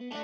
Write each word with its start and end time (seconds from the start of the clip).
This 0.00 0.14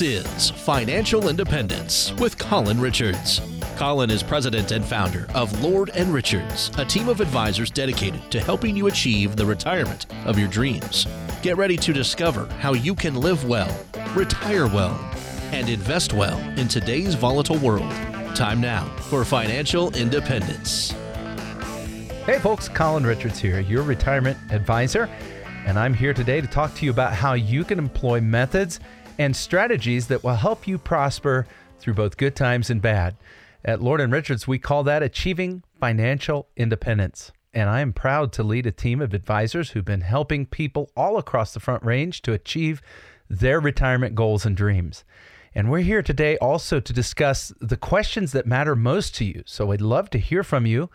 is 0.00 0.48
Financial 0.48 1.28
Independence 1.28 2.14
with 2.14 2.38
Colin 2.38 2.80
Richards. 2.80 3.42
Colin 3.76 4.10
is 4.10 4.22
president 4.22 4.70
and 4.70 4.82
founder 4.82 5.26
of 5.34 5.62
Lord 5.62 5.90
and 5.90 6.14
Richards, 6.14 6.70
a 6.78 6.86
team 6.86 7.10
of 7.10 7.20
advisors 7.20 7.70
dedicated 7.70 8.30
to 8.30 8.40
helping 8.40 8.74
you 8.74 8.86
achieve 8.86 9.36
the 9.36 9.44
retirement 9.44 10.06
of 10.24 10.38
your 10.38 10.48
dreams. 10.48 11.06
Get 11.42 11.58
ready 11.58 11.76
to 11.76 11.92
discover 11.92 12.46
how 12.60 12.72
you 12.72 12.94
can 12.94 13.14
live 13.14 13.44
well, 13.44 13.78
retire 14.14 14.68
well, 14.68 14.98
and 15.52 15.68
invest 15.68 16.14
well 16.14 16.38
in 16.58 16.66
today's 16.66 17.14
volatile 17.14 17.58
world. 17.58 17.92
Time 18.34 18.62
now 18.62 18.86
for 19.10 19.22
financial 19.22 19.94
independence. 19.94 20.94
Hey, 22.26 22.38
folks, 22.38 22.68
Colin 22.68 23.04
Richards 23.04 23.40
here, 23.40 23.60
your 23.60 23.82
retirement 23.82 24.36
advisor, 24.50 25.08
and 25.64 25.78
I'm 25.78 25.94
here 25.94 26.12
today 26.12 26.42
to 26.42 26.46
talk 26.46 26.74
to 26.74 26.84
you 26.84 26.90
about 26.90 27.14
how 27.14 27.32
you 27.32 27.64
can 27.64 27.78
employ 27.78 28.20
methods 28.20 28.78
and 29.18 29.34
strategies 29.34 30.06
that 30.08 30.22
will 30.22 30.34
help 30.34 30.68
you 30.68 30.76
prosper 30.76 31.46
through 31.78 31.94
both 31.94 32.18
good 32.18 32.36
times 32.36 32.68
and 32.68 32.82
bad. 32.82 33.16
At 33.64 33.82
Lord 33.82 34.02
and 34.02 34.12
Richards, 34.12 34.46
we 34.46 34.58
call 34.58 34.84
that 34.84 35.02
achieving 35.02 35.62
financial 35.80 36.46
independence. 36.58 37.32
And 37.54 37.70
I 37.70 37.80
am 37.80 37.94
proud 37.94 38.32
to 38.34 38.42
lead 38.42 38.66
a 38.66 38.70
team 38.70 39.00
of 39.00 39.14
advisors 39.14 39.70
who've 39.70 39.84
been 39.84 40.02
helping 40.02 40.44
people 40.44 40.90
all 40.94 41.16
across 41.16 41.54
the 41.54 41.58
Front 41.58 41.82
Range 41.84 42.20
to 42.22 42.34
achieve 42.34 42.82
their 43.30 43.60
retirement 43.60 44.14
goals 44.14 44.44
and 44.44 44.54
dreams. 44.54 45.04
And 45.54 45.70
we're 45.70 45.80
here 45.80 46.02
today 46.02 46.36
also 46.36 46.80
to 46.80 46.92
discuss 46.92 47.50
the 47.60 47.78
questions 47.78 48.32
that 48.32 48.46
matter 48.46 48.76
most 48.76 49.14
to 49.16 49.24
you. 49.24 49.42
So 49.46 49.72
I'd 49.72 49.80
love 49.80 50.10
to 50.10 50.18
hear 50.18 50.44
from 50.44 50.66
you. 50.66 50.90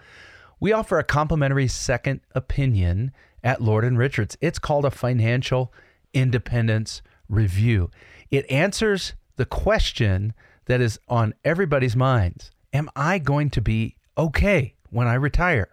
We 0.60 0.72
offer 0.72 0.98
a 0.98 1.04
complimentary 1.04 1.68
second 1.68 2.22
opinion 2.34 3.12
at 3.44 3.62
Lord 3.62 3.84
and 3.84 3.98
Richards. 3.98 4.38
It's 4.42 4.60
called 4.60 4.86
a 4.86 4.92
financial 4.92 5.74
independence 6.14 7.02
review. 7.30 7.92
It 8.32 8.50
answers 8.50 9.14
the 9.36 9.46
question 9.46 10.34
that 10.66 10.82
is 10.82 11.00
on 11.08 11.34
everybody's 11.44 11.96
minds 11.96 12.52
Am 12.74 12.90
I 12.96 13.20
going 13.20 13.50
to 13.52 13.62
be 13.62 13.96
okay 14.18 14.76
when 14.90 15.08
I 15.08 15.14
retire? 15.14 15.70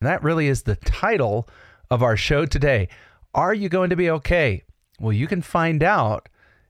And 0.00 0.08
that 0.08 0.22
really 0.22 0.48
is 0.48 0.62
the 0.62 0.76
title 0.76 1.48
of 1.90 2.02
our 2.02 2.16
show 2.16 2.44
today. 2.44 2.88
Are 3.34 3.54
you 3.54 3.68
going 3.68 3.90
to 3.90 3.96
be 3.96 4.10
okay? 4.10 4.64
Well, 5.00 5.12
you 5.12 5.26
can 5.26 5.42
find 5.42 5.82
out 5.82 6.28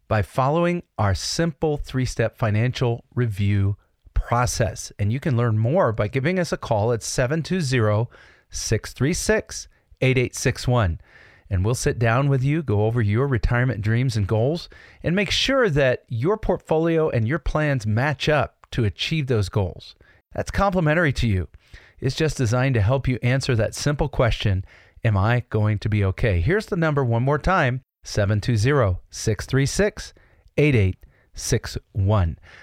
by 0.08 0.22
following 0.22 0.82
our 0.98 1.14
simple 1.14 1.76
three 1.76 2.04
step 2.04 2.36
financial 2.38 3.04
review 3.14 3.76
process. 4.26 4.92
And 4.98 5.12
you 5.12 5.20
can 5.20 5.36
learn 5.36 5.58
more 5.58 5.92
by 5.92 6.08
giving 6.08 6.38
us 6.38 6.52
a 6.52 6.56
call 6.56 6.92
at 6.92 7.02
720 7.02 8.08
636 8.50 9.68
8861 10.00 11.00
and 11.50 11.64
we'll 11.64 11.74
sit 11.74 11.98
down 11.98 12.28
with 12.28 12.42
you, 12.42 12.62
go 12.62 12.86
over 12.86 13.02
your 13.02 13.26
retirement 13.26 13.82
dreams 13.82 14.16
and 14.16 14.26
goals, 14.26 14.68
and 15.02 15.14
make 15.14 15.30
sure 15.30 15.68
that 15.70 16.04
your 16.08 16.36
portfolio 16.36 17.10
and 17.10 17.28
your 17.28 17.38
plans 17.38 17.86
match 17.86 18.28
up 18.28 18.66
to 18.70 18.84
achieve 18.84 19.26
those 19.26 19.48
goals. 19.48 19.94
That's 20.32 20.50
complimentary 20.50 21.12
to 21.12 21.28
you. 21.28 21.48
It's 22.00 22.16
just 22.16 22.36
designed 22.36 22.74
to 22.74 22.80
help 22.80 23.06
you 23.06 23.18
answer 23.22 23.54
that 23.56 23.74
simple 23.74 24.08
question 24.08 24.64
Am 25.04 25.18
I 25.18 25.44
going 25.50 25.78
to 25.80 25.88
be 25.90 26.02
okay? 26.02 26.40
Here's 26.40 26.66
the 26.66 26.76
number 26.76 27.04
one 27.04 27.22
more 27.22 27.38
time 27.38 27.82
720 28.04 28.98
636 29.10 30.14
8861. 30.56 31.13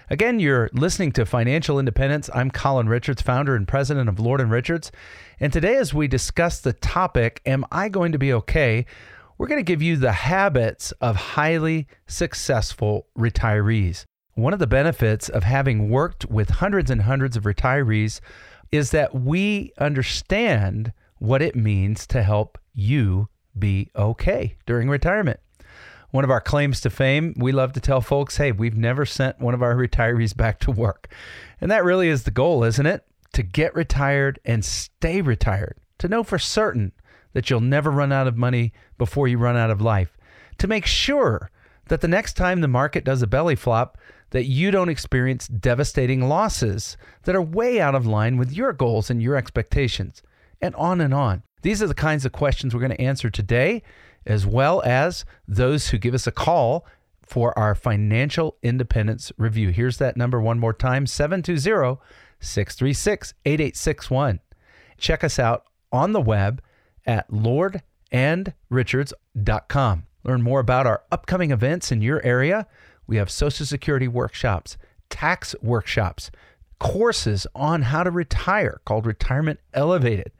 Again, 0.10 0.40
you're 0.40 0.70
listening 0.74 1.12
to 1.14 1.26
Financial 1.26 1.78
Independence. 1.78 2.30
I'm 2.34 2.50
Colin 2.50 2.88
Richards, 2.88 3.22
founder 3.22 3.56
and 3.56 3.68
president 3.68 4.08
of 4.08 4.20
Lord 4.20 4.40
and 4.40 4.50
Richards. 4.50 4.92
And 5.40 5.52
today, 5.52 5.76
as 5.76 5.94
we 5.94 6.08
discuss 6.08 6.60
the 6.60 6.74
topic, 6.74 7.42
Am 7.46 7.66
I 7.72 7.90
going 7.90 8.14
to 8.14 8.18
be 8.18 8.32
okay? 8.34 8.86
We're 9.38 9.48
going 9.48 9.60
to 9.60 9.64
give 9.64 9.82
you 9.82 9.98
the 9.98 10.12
habits 10.12 10.92
of 11.02 11.16
highly 11.16 11.88
successful 12.08 13.08
retirees. 13.18 14.06
One 14.36 14.54
of 14.54 14.60
the 14.60 14.68
benefits 14.68 15.28
of 15.28 15.44
having 15.44 15.90
worked 15.90 16.26
with 16.28 16.50
hundreds 16.50 16.90
and 16.90 17.02
hundreds 17.02 17.36
of 17.36 17.44
retirees 17.44 18.22
is 18.72 18.92
that 18.92 19.14
we 19.14 19.74
understand 19.80 20.94
what 21.18 21.42
it 21.42 21.56
means 21.56 22.08
to 22.08 22.24
help 22.24 22.58
you 22.74 23.28
be 23.58 23.92
okay 23.96 24.56
during 24.66 24.90
retirement. 24.90 25.40
One 26.12 26.26
of 26.26 26.30
our 26.30 26.42
claims 26.42 26.82
to 26.82 26.90
fame, 26.90 27.34
we 27.38 27.54
love 27.54 27.72
to 27.74 27.80
tell 27.80 28.02
folks, 28.02 28.38
hey, 28.38 28.52
we've 28.52 28.78
never 28.78 29.06
sent 29.06 29.40
one 29.40 29.54
of 29.54 29.64
our 29.64 29.76
retirees 29.76 30.36
back 30.36 30.60
to 30.60 30.72
work. 30.72 31.12
And 31.62 31.72
that 31.72 31.86
really 31.86 32.10
is 32.10 32.24
the 32.24 32.32
goal, 32.32 32.66
isn't 32.66 32.86
it? 32.86 33.06
To 33.34 33.44
get 33.44 33.74
retired 33.74 34.38
and 34.44 34.64
stay 34.66 35.22
retired, 35.22 35.78
to 36.00 36.10
know 36.10 36.24
for 36.24 36.38
certain 36.38 36.92
that 37.32 37.50
you'll 37.50 37.62
never 37.62 37.90
run 37.90 38.12
out 38.12 38.28
of 38.28 38.36
money 38.36 38.74
before 38.98 39.30
you 39.30 39.38
run 39.38 39.56
out 39.56 39.72
of 39.72 39.82
life, 39.82 40.18
to 40.58 40.68
make 40.68 40.86
sure 40.86 41.50
that 41.88 42.02
the 42.02 42.10
next 42.10 42.34
time 42.34 42.60
the 42.60 42.68
market 42.68 43.06
does 43.06 43.22
a 43.22 43.28
belly 43.28 43.56
flop, 43.56 43.98
that 44.32 44.46
you 44.46 44.70
don't 44.70 44.90
experience 44.90 45.48
devastating 45.48 46.28
losses 46.28 46.98
that 47.24 47.36
are 47.36 47.42
way 47.42 47.80
out 47.80 47.96
of 47.96 48.06
line 48.06 48.36
with 48.36 48.52
your 48.52 48.74
goals 48.74 49.10
and 49.10 49.22
your 49.22 49.38
expectations, 49.38 50.22
and 50.62 50.76
on 50.76 51.00
and 51.00 51.14
on. 51.14 51.44
These 51.62 51.82
are 51.82 51.88
the 51.88 51.94
kinds 51.94 52.26
of 52.26 52.32
questions 52.34 52.74
we're 52.74 52.82
going 52.82 52.92
to 52.92 53.02
answer 53.02 53.30
today, 53.30 53.84
as 54.26 54.46
well 54.46 54.82
as 54.86 55.24
those 55.48 55.88
who 55.90 55.98
give 55.98 56.14
us 56.14 56.28
a 56.28 56.32
call 56.32 56.86
for 57.22 57.58
our 57.58 57.74
financial 57.76 58.58
independence 58.62 59.32
review. 59.38 59.70
Here's 59.70 59.98
that 59.98 60.18
number 60.18 60.42
one 60.42 60.60
more 60.60 60.74
time 60.74 61.08
720 61.08 62.00
636 62.40 63.34
8861. 63.46 64.42
Check 64.98 65.24
us 65.24 65.40
out 65.40 65.64
on 65.92 66.12
the 66.12 66.22
web 66.22 66.62
at 67.06 67.32
lordandrichards.com. 67.32 70.04
Learn 70.24 70.44
more 70.44 70.60
about 70.60 70.86
our 70.86 71.02
upcoming 71.12 71.50
events 71.52 71.92
in 71.92 72.02
your 72.02 72.24
area 72.24 72.68
we 73.12 73.18
have 73.18 73.30
Social 73.30 73.66
Security 73.66 74.08
workshops, 74.08 74.78
tax 75.10 75.54
workshops, 75.62 76.32
courses 76.80 77.46
on 77.54 77.82
how 77.82 78.04
to 78.04 78.10
retire 78.10 78.80
called 78.86 79.06
Retirement 79.06 79.60
Elevated. 79.74 80.32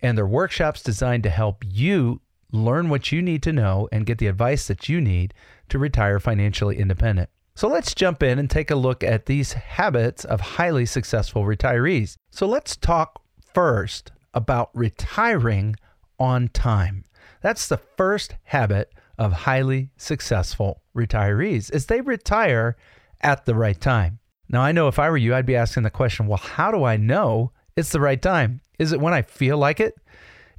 And 0.00 0.16
they're 0.16 0.24
workshops 0.24 0.80
designed 0.80 1.24
to 1.24 1.30
help 1.30 1.64
you 1.66 2.20
learn 2.54 2.88
what 2.88 3.10
you 3.10 3.20
need 3.20 3.42
to 3.42 3.52
know 3.52 3.88
and 3.90 4.06
get 4.06 4.18
the 4.18 4.26
advice 4.28 4.68
that 4.68 4.88
you 4.88 5.00
need 5.00 5.34
to 5.68 5.78
retire 5.78 6.20
financially 6.20 6.78
independent. 6.78 7.28
So 7.56 7.68
let's 7.68 7.94
jump 7.94 8.22
in 8.22 8.38
and 8.38 8.50
take 8.50 8.70
a 8.70 8.76
look 8.76 9.04
at 9.04 9.26
these 9.26 9.52
habits 9.52 10.24
of 10.24 10.40
highly 10.40 10.86
successful 10.86 11.44
retirees. 11.44 12.16
So 12.30 12.46
let's 12.46 12.76
talk 12.76 13.22
first 13.52 14.12
about 14.32 14.70
retiring 14.74 15.76
on 16.18 16.48
time. 16.48 17.04
That's 17.42 17.68
the 17.68 17.76
first 17.76 18.34
habit 18.44 18.92
of 19.18 19.32
highly 19.32 19.90
successful 19.96 20.82
retirees 20.96 21.72
is 21.72 21.86
they 21.86 22.00
retire 22.00 22.76
at 23.20 23.46
the 23.46 23.54
right 23.54 23.80
time. 23.80 24.18
Now, 24.48 24.62
I 24.62 24.72
know 24.72 24.88
if 24.88 24.98
I 24.98 25.08
were 25.10 25.16
you, 25.16 25.34
I'd 25.34 25.46
be 25.46 25.56
asking 25.56 25.84
the 25.84 25.90
question, 25.90 26.26
well, 26.26 26.38
how 26.38 26.70
do 26.70 26.84
I 26.84 26.96
know 26.96 27.52
it's 27.76 27.90
the 27.90 28.00
right 28.00 28.20
time? 28.20 28.60
Is 28.78 28.92
it 28.92 29.00
when 29.00 29.14
I 29.14 29.22
feel 29.22 29.58
like 29.58 29.80
it? 29.80 29.94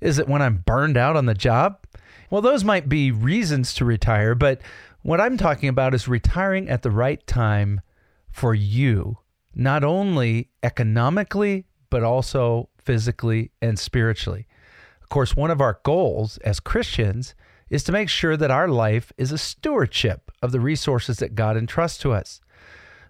Is 0.01 0.19
it 0.19 0.27
when 0.27 0.41
I'm 0.41 0.63
burned 0.65 0.97
out 0.97 1.15
on 1.15 1.25
the 1.25 1.33
job? 1.33 1.84
Well, 2.29 2.41
those 2.41 2.63
might 2.63 2.89
be 2.89 3.11
reasons 3.11 3.73
to 3.75 3.85
retire, 3.85 4.35
but 4.35 4.61
what 5.01 5.21
I'm 5.21 5.37
talking 5.37 5.69
about 5.69 5.93
is 5.93 6.07
retiring 6.07 6.69
at 6.69 6.81
the 6.81 6.91
right 6.91 7.25
time 7.27 7.81
for 8.31 8.53
you, 8.53 9.19
not 9.53 9.83
only 9.83 10.49
economically, 10.63 11.65
but 11.89 12.03
also 12.03 12.69
physically 12.77 13.51
and 13.61 13.77
spiritually. 13.77 14.47
Of 15.01 15.09
course, 15.09 15.35
one 15.35 15.51
of 15.51 15.61
our 15.61 15.79
goals 15.83 16.37
as 16.39 16.59
Christians 16.59 17.35
is 17.69 17.83
to 17.83 17.91
make 17.91 18.09
sure 18.09 18.35
that 18.35 18.51
our 18.51 18.67
life 18.67 19.13
is 19.17 19.31
a 19.31 19.37
stewardship 19.37 20.31
of 20.41 20.51
the 20.51 20.59
resources 20.59 21.17
that 21.17 21.35
God 21.35 21.57
entrusts 21.57 21.99
to 21.99 22.11
us. 22.11 22.41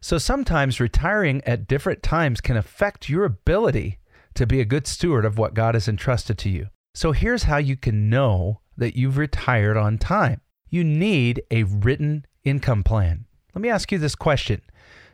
So 0.01 0.17
sometimes 0.17 0.79
retiring 0.79 1.41
at 1.45 1.67
different 1.67 2.03
times 2.03 2.41
can 2.41 2.57
affect 2.57 3.09
your 3.09 3.25
ability 3.25 3.99
to 4.35 4.45
be 4.45 4.61
a 4.61 4.65
good 4.65 4.85
steward 4.85 5.25
of 5.25 5.37
what 5.37 5.53
God 5.53 5.73
has 5.73 5.87
entrusted 5.87 6.37
to 6.39 6.49
you. 6.49 6.67
So 6.93 7.11
here's 7.11 7.43
how 7.43 7.57
you 7.57 7.75
can 7.75 8.09
know 8.09 8.59
that 8.77 8.95
you've 8.95 9.17
retired 9.17 9.77
on 9.77 9.97
time. 9.97 10.41
You 10.69 10.83
need 10.83 11.41
a 11.51 11.63
written 11.63 12.25
income 12.43 12.83
plan. 12.83 13.25
Let 13.53 13.61
me 13.61 13.69
ask 13.69 13.91
you 13.91 13.97
this 13.97 14.15
question 14.15 14.61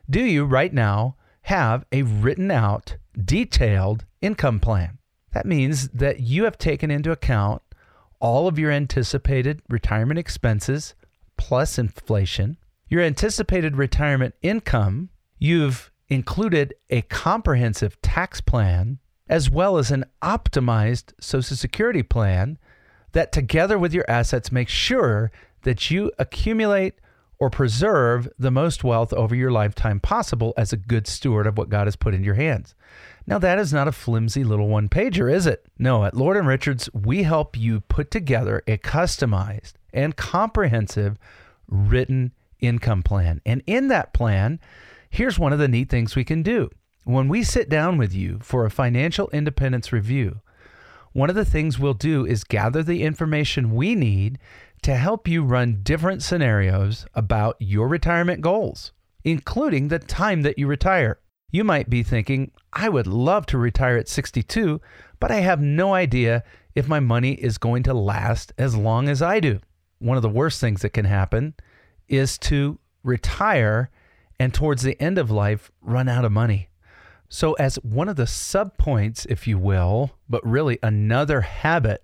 Do 0.09 0.21
you 0.21 0.45
right 0.45 0.73
now 0.73 1.15
have 1.43 1.85
a 1.91 2.03
written 2.03 2.51
out, 2.51 2.97
detailed 3.23 4.05
income 4.21 4.59
plan? 4.59 4.97
That 5.33 5.45
means 5.45 5.89
that 5.89 6.19
you 6.19 6.43
have 6.43 6.57
taken 6.57 6.91
into 6.91 7.11
account 7.11 7.61
all 8.19 8.47
of 8.47 8.59
your 8.59 8.71
anticipated 8.71 9.61
retirement 9.69 10.19
expenses 10.19 10.93
plus 11.37 11.79
inflation, 11.79 12.57
your 12.87 13.01
anticipated 13.01 13.75
retirement 13.75 14.35
income, 14.41 15.09
you've 15.39 15.91
included 16.07 16.73
a 16.89 17.01
comprehensive 17.03 17.99
tax 18.01 18.41
plan, 18.41 18.99
as 19.27 19.49
well 19.49 19.77
as 19.77 19.89
an 19.89 20.05
optimized 20.21 21.13
Social 21.19 21.55
Security 21.55 22.03
plan 22.03 22.59
that, 23.13 23.31
together 23.31 23.77
with 23.77 23.93
your 23.93 24.05
assets, 24.09 24.51
make 24.51 24.69
sure 24.69 25.31
that 25.63 25.91
you 25.91 26.11
accumulate 26.17 26.95
or 27.39 27.49
preserve 27.49 28.29
the 28.37 28.51
most 28.51 28.83
wealth 28.83 29.11
over 29.13 29.35
your 29.35 29.51
lifetime 29.51 29.99
possible 29.99 30.53
as 30.57 30.71
a 30.71 30.77
good 30.77 31.07
steward 31.07 31.47
of 31.47 31.57
what 31.57 31.69
God 31.69 31.87
has 31.87 31.95
put 31.95 32.13
in 32.13 32.23
your 32.23 32.35
hands. 32.35 32.75
Now, 33.25 33.39
that 33.39 33.59
is 33.59 33.73
not 33.73 33.87
a 33.87 33.91
flimsy 33.91 34.43
little 34.43 34.67
one 34.67 34.89
pager, 34.89 35.31
is 35.31 35.47
it? 35.47 35.65
No, 35.79 36.05
at 36.05 36.15
Lord 36.15 36.37
and 36.37 36.47
Richards, 36.47 36.89
we 36.93 37.23
help 37.23 37.57
you 37.57 37.81
put 37.81 38.11
together 38.11 38.61
a 38.67 38.77
customized 38.77 39.73
and 39.93 40.15
comprehensive 40.15 41.17
written 41.67 42.31
income 42.59 43.03
plan. 43.03 43.41
And 43.45 43.63
in 43.65 43.87
that 43.87 44.13
plan, 44.13 44.59
here's 45.09 45.39
one 45.39 45.53
of 45.53 45.59
the 45.59 45.67
neat 45.67 45.89
things 45.89 46.15
we 46.15 46.23
can 46.23 46.43
do. 46.43 46.69
When 47.03 47.27
we 47.27 47.43
sit 47.43 47.69
down 47.69 47.97
with 47.97 48.13
you 48.13 48.39
for 48.43 48.65
a 48.65 48.71
financial 48.71 49.29
independence 49.31 49.91
review, 49.91 50.41
one 51.13 51.29
of 51.29 51.35
the 51.35 51.45
things 51.45 51.77
we'll 51.77 51.93
do 51.93 52.25
is 52.25 52.43
gather 52.43 52.81
the 52.83 53.03
information 53.03 53.75
we 53.75 53.95
need 53.95 54.39
to 54.81 54.95
help 54.95 55.27
you 55.27 55.43
run 55.43 55.81
different 55.83 56.23
scenarios 56.23 57.05
about 57.13 57.55
your 57.59 57.87
retirement 57.87 58.41
goals, 58.41 58.91
including 59.23 59.87
the 59.87 59.99
time 59.99 60.41
that 60.41 60.57
you 60.57 60.67
retire. 60.67 61.19
You 61.51 61.63
might 61.63 61.89
be 61.89 62.01
thinking, 62.01 62.51
I 62.73 62.89
would 62.89 63.07
love 63.07 63.45
to 63.47 63.57
retire 63.57 63.97
at 63.97 64.07
62, 64.07 64.79
but 65.19 65.31
I 65.31 65.41
have 65.41 65.61
no 65.61 65.93
idea 65.93 66.43
if 66.75 66.87
my 66.87 67.01
money 67.01 67.33
is 67.33 67.57
going 67.57 67.83
to 67.83 67.93
last 67.93 68.53
as 68.57 68.75
long 68.75 69.09
as 69.09 69.21
I 69.21 69.39
do. 69.39 69.59
One 69.99 70.17
of 70.17 70.23
the 70.23 70.29
worst 70.29 70.61
things 70.61 70.81
that 70.81 70.93
can 70.93 71.05
happen 71.05 71.53
is 72.07 72.37
to 72.39 72.79
retire 73.03 73.89
and 74.39 74.53
towards 74.53 74.81
the 74.81 74.99
end 75.01 75.17
of 75.17 75.29
life 75.29 75.71
run 75.81 76.07
out 76.07 76.25
of 76.25 76.31
money. 76.31 76.69
So, 77.33 77.53
as 77.53 77.77
one 77.77 78.09
of 78.09 78.17
the 78.17 78.25
subpoints, 78.25 79.25
if 79.29 79.47
you 79.47 79.57
will, 79.57 80.11
but 80.27 80.45
really 80.45 80.77
another 80.83 81.39
habit 81.39 82.03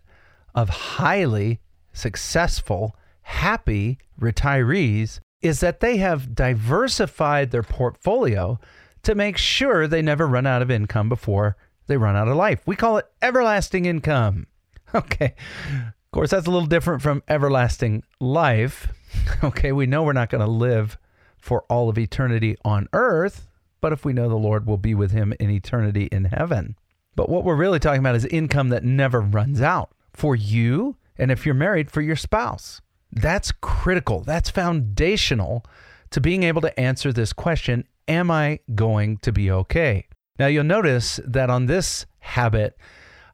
of 0.56 0.70
highly 0.70 1.60
successful, 1.92 2.96
happy 3.24 3.98
retirees 4.18 5.20
is 5.42 5.60
that 5.60 5.82
they 5.82 5.98
have 5.98 6.34
diversified 6.34 7.52
their 7.52 7.62
portfolio 7.62 8.58
to 9.04 9.16
make 9.16 9.38
sure 9.38 9.86
they 9.86 10.02
never 10.02 10.26
run 10.26 10.48
out 10.48 10.62
of 10.62 10.72
income 10.72 11.10
before 11.10 11.58
they 11.88 11.98
run 11.98 12.16
out 12.16 12.30
of 12.30 12.38
life. 12.38 12.62
We 12.66 12.78
call 12.78 12.96
it 12.96 13.06
everlasting 13.22 13.86
income. 13.86 14.48
Okay. 14.96 15.36
Of 15.76 16.12
course, 16.14 16.30
that's 16.30 16.48
a 16.48 16.52
little 16.52 16.68
different 16.68 17.02
from 17.02 17.22
everlasting 17.28 18.04
life. 18.22 18.88
Okay. 19.44 19.74
We 19.74 19.88
know 19.88 20.04
we're 20.04 20.14
not 20.14 20.30
going 20.30 20.46
to 20.46 20.50
live 20.50 20.98
for 21.38 21.64
all 21.64 21.90
of 21.90 21.98
eternity 21.98 22.56
on 22.64 22.88
earth, 22.94 23.47
but 23.82 23.94
if 23.94 24.06
we 24.06 24.14
know 24.14 24.30
the 24.30 24.36
Lord 24.36 24.66
will 24.66 24.78
be 24.78 24.94
with 24.94 25.12
him 25.12 25.34
in 25.40 25.50
eternity 25.50 26.10
in 26.12 26.26
heaven. 26.26 26.76
But 27.16 27.30
what 27.30 27.44
we're 27.44 27.56
really 27.56 27.80
talking 27.80 28.00
about 28.00 28.16
is 28.16 28.26
income 28.26 28.70
that 28.70 28.84
never 28.84 29.22
runs 29.22 29.62
out 29.62 29.92
for 30.14 30.36
you, 30.36 30.96
and 31.18 31.32
if 31.32 31.46
you're 31.46 31.56
married, 31.56 31.90
for 31.90 32.02
your 32.02 32.16
spouse. 32.16 32.82
That's 33.12 33.52
critical. 33.52 34.22
That's 34.22 34.50
foundational 34.50 35.66
to 36.12 36.22
being 36.22 36.44
able 36.44 36.62
to 36.62 36.80
answer 36.80 37.12
this 37.12 37.34
question 37.34 37.86
Am 38.08 38.32
I 38.32 38.60
going 38.74 39.18
to 39.18 39.32
be 39.32 39.52
okay? 39.52 40.08
Now, 40.40 40.48
you'll 40.48 40.64
notice 40.64 41.20
that 41.26 41.50
on 41.50 41.66
this 41.66 42.06
habit, 42.20 42.78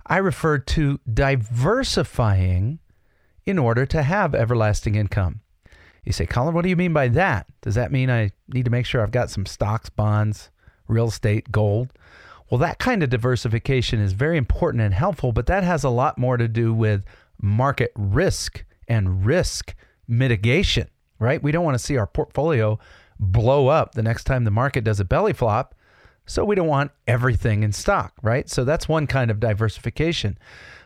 I 0.06 0.18
referred 0.18 0.66
to 0.68 1.00
diversifying 1.12 2.80
in 3.46 3.60
order 3.60 3.86
to 3.86 4.04
have 4.04 4.34
everlasting 4.34 4.96
income. 4.96 5.42
You 6.04 6.12
say, 6.12 6.26
Colin, 6.26 6.54
what 6.54 6.64
do 6.64 6.70
you 6.70 6.76
mean 6.76 6.94
by 6.94 7.08
that? 7.10 7.48
Does 7.62 7.76
that 7.76 7.92
mean 7.92 8.10
I 8.10 8.32
need 8.50 8.66
to 8.66 8.72
make 8.72 8.86
sure 8.86 9.02
I've 9.02 9.12
got 9.12 9.30
some 9.30 9.46
stocks, 9.46 9.90
bonds, 9.90 10.50
real 10.88 11.08
estate, 11.08 11.52
gold? 11.52 11.94
Well, 12.50 12.60
that 12.60 12.78
kind 12.78 13.04
of 13.04 13.10
diversification 13.10 14.00
is 14.00 14.14
very 14.14 14.38
important 14.38 14.84
and 14.84 14.94
helpful, 14.94 15.32
but 15.32 15.48
that 15.48 15.64
has 15.64 15.84
a 15.84 15.90
lot 15.90 16.18
more 16.18 16.38
to 16.38 16.48
do 16.48 16.74
with 16.74 17.04
market 17.42 17.92
risk 17.96 18.66
and 18.88 19.26
risk 19.26 19.74
mitigation, 20.08 20.90
right? 21.20 21.42
We 21.42 21.52
don't 21.52 21.64
want 21.64 21.76
to 21.76 21.84
see 21.84 21.98
our 21.98 22.08
portfolio 22.08 22.78
blow 23.20 23.68
up 23.68 23.96
the 23.96 24.04
next 24.04 24.26
time 24.26 24.44
the 24.44 24.52
market 24.52 24.84
does 24.84 25.00
a 25.00 25.06
belly 25.06 25.34
flop. 25.34 25.76
So 26.26 26.46
we 26.46 26.56
don't 26.56 26.68
want 26.68 26.92
everything 27.08 27.64
in 27.64 27.74
stock, 27.74 28.14
right? 28.22 28.50
So 28.50 28.64
that's 28.64 28.88
one 28.88 29.08
kind 29.08 29.30
of 29.30 29.40
diversification. 29.40 30.38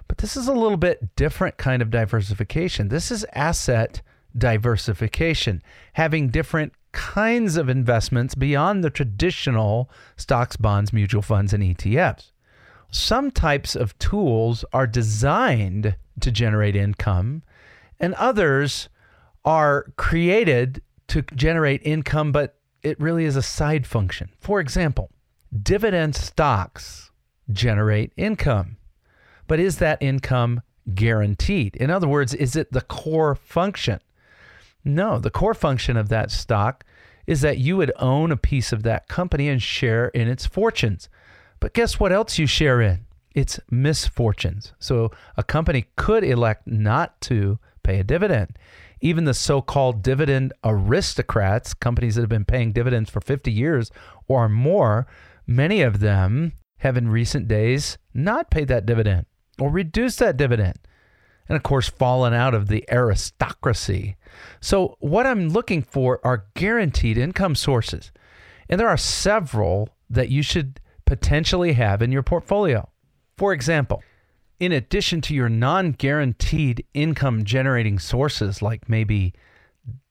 But 0.07 0.17
this 0.19 0.35
is 0.37 0.47
a 0.47 0.53
little 0.53 0.77
bit 0.77 1.15
different 1.15 1.57
kind 1.57 1.81
of 1.81 1.91
diversification. 1.91 2.87
This 2.87 3.11
is 3.11 3.25
asset 3.33 4.01
diversification, 4.37 5.61
having 5.93 6.29
different 6.29 6.73
kinds 6.91 7.57
of 7.57 7.69
investments 7.69 8.35
beyond 8.35 8.83
the 8.83 8.89
traditional 8.89 9.89
stocks, 10.15 10.57
bonds, 10.57 10.91
mutual 10.91 11.21
funds, 11.21 11.53
and 11.53 11.63
ETFs. 11.63 12.31
Some 12.89 13.31
types 13.31 13.75
of 13.75 13.97
tools 13.99 14.63
are 14.73 14.87
designed 14.87 15.95
to 16.21 16.31
generate 16.31 16.75
income, 16.75 17.43
and 17.99 18.13
others 18.15 18.89
are 19.43 19.87
created 19.95 20.81
to 21.07 21.21
generate 21.21 21.81
income, 21.83 22.31
but 22.31 22.55
it 22.83 22.99
really 22.99 23.25
is 23.25 23.35
a 23.35 23.41
side 23.41 23.85
function. 23.85 24.29
For 24.39 24.59
example, 24.59 25.09
dividend 25.63 26.15
stocks 26.15 27.11
generate 27.51 28.11
income, 28.17 28.77
but 29.47 29.59
is 29.59 29.77
that 29.77 30.01
income 30.01 30.61
guaranteed? 30.93 31.75
In 31.75 31.89
other 31.89 32.07
words, 32.07 32.33
is 32.33 32.55
it 32.55 32.71
the 32.71 32.81
core 32.81 33.35
function? 33.35 33.99
No, 34.83 35.19
the 35.19 35.29
core 35.29 35.53
function 35.53 35.97
of 35.97 36.09
that 36.09 36.31
stock 36.31 36.85
is 37.25 37.41
that 37.41 37.57
you 37.57 37.75
would 37.77 37.91
own 37.99 38.31
a 38.31 38.37
piece 38.37 38.71
of 38.71 38.83
that 38.83 39.07
company 39.07 39.49
and 39.49 39.61
share 39.61 40.07
in 40.09 40.27
its 40.27 40.45
fortunes. 40.45 41.09
But 41.59 41.73
guess 41.73 41.99
what 41.99 42.13
else 42.13 42.37
you 42.39 42.47
share 42.47 42.81
in? 42.81 43.05
It's 43.35 43.59
misfortunes. 43.69 44.73
So 44.79 45.11
a 45.35 45.43
company 45.43 45.87
could 45.95 46.23
elect 46.23 46.67
not 46.67 47.19
to 47.21 47.59
pay 47.83 47.99
a 47.99 48.03
dividend 48.03 48.57
even 49.01 49.25
the 49.25 49.33
so 49.33 49.61
called 49.61 50.01
dividend 50.01 50.53
aristocrats, 50.63 51.73
companies 51.73 52.15
that 52.15 52.21
have 52.21 52.29
been 52.29 52.45
paying 52.45 52.71
dividends 52.71 53.09
for 53.09 53.21
50 53.21 53.51
years 53.51 53.91
or 54.27 54.49
more, 54.49 55.07
many 55.45 55.81
of 55.81 55.99
them 55.99 56.53
have 56.77 56.97
in 56.97 57.09
recent 57.09 57.47
days 57.47 57.97
not 58.13 58.51
paid 58.51 58.67
that 58.67 58.85
dividend 58.85 59.25
or 59.59 59.69
reduced 59.69 60.19
that 60.19 60.37
dividend. 60.37 60.77
And 61.49 61.55
of 61.55 61.63
course, 61.63 61.89
fallen 61.89 62.33
out 62.33 62.53
of 62.53 62.67
the 62.67 62.85
aristocracy. 62.91 64.17
So, 64.59 64.97
what 64.99 65.25
I'm 65.25 65.49
looking 65.49 65.81
for 65.81 66.19
are 66.23 66.45
guaranteed 66.55 67.17
income 67.17 67.55
sources. 67.55 68.11
And 68.69 68.79
there 68.79 68.89
are 68.89 68.97
several 68.97 69.89
that 70.09 70.29
you 70.29 70.41
should 70.41 70.79
potentially 71.05 71.73
have 71.73 72.01
in 72.01 72.11
your 72.11 72.23
portfolio. 72.23 72.89
For 73.37 73.53
example, 73.53 74.03
in 74.59 74.71
addition 74.71 75.21
to 75.21 75.33
your 75.33 75.49
non 75.49 75.91
guaranteed 75.91 76.85
income 76.93 77.45
generating 77.45 77.99
sources, 77.99 78.61
like 78.61 78.89
maybe 78.89 79.33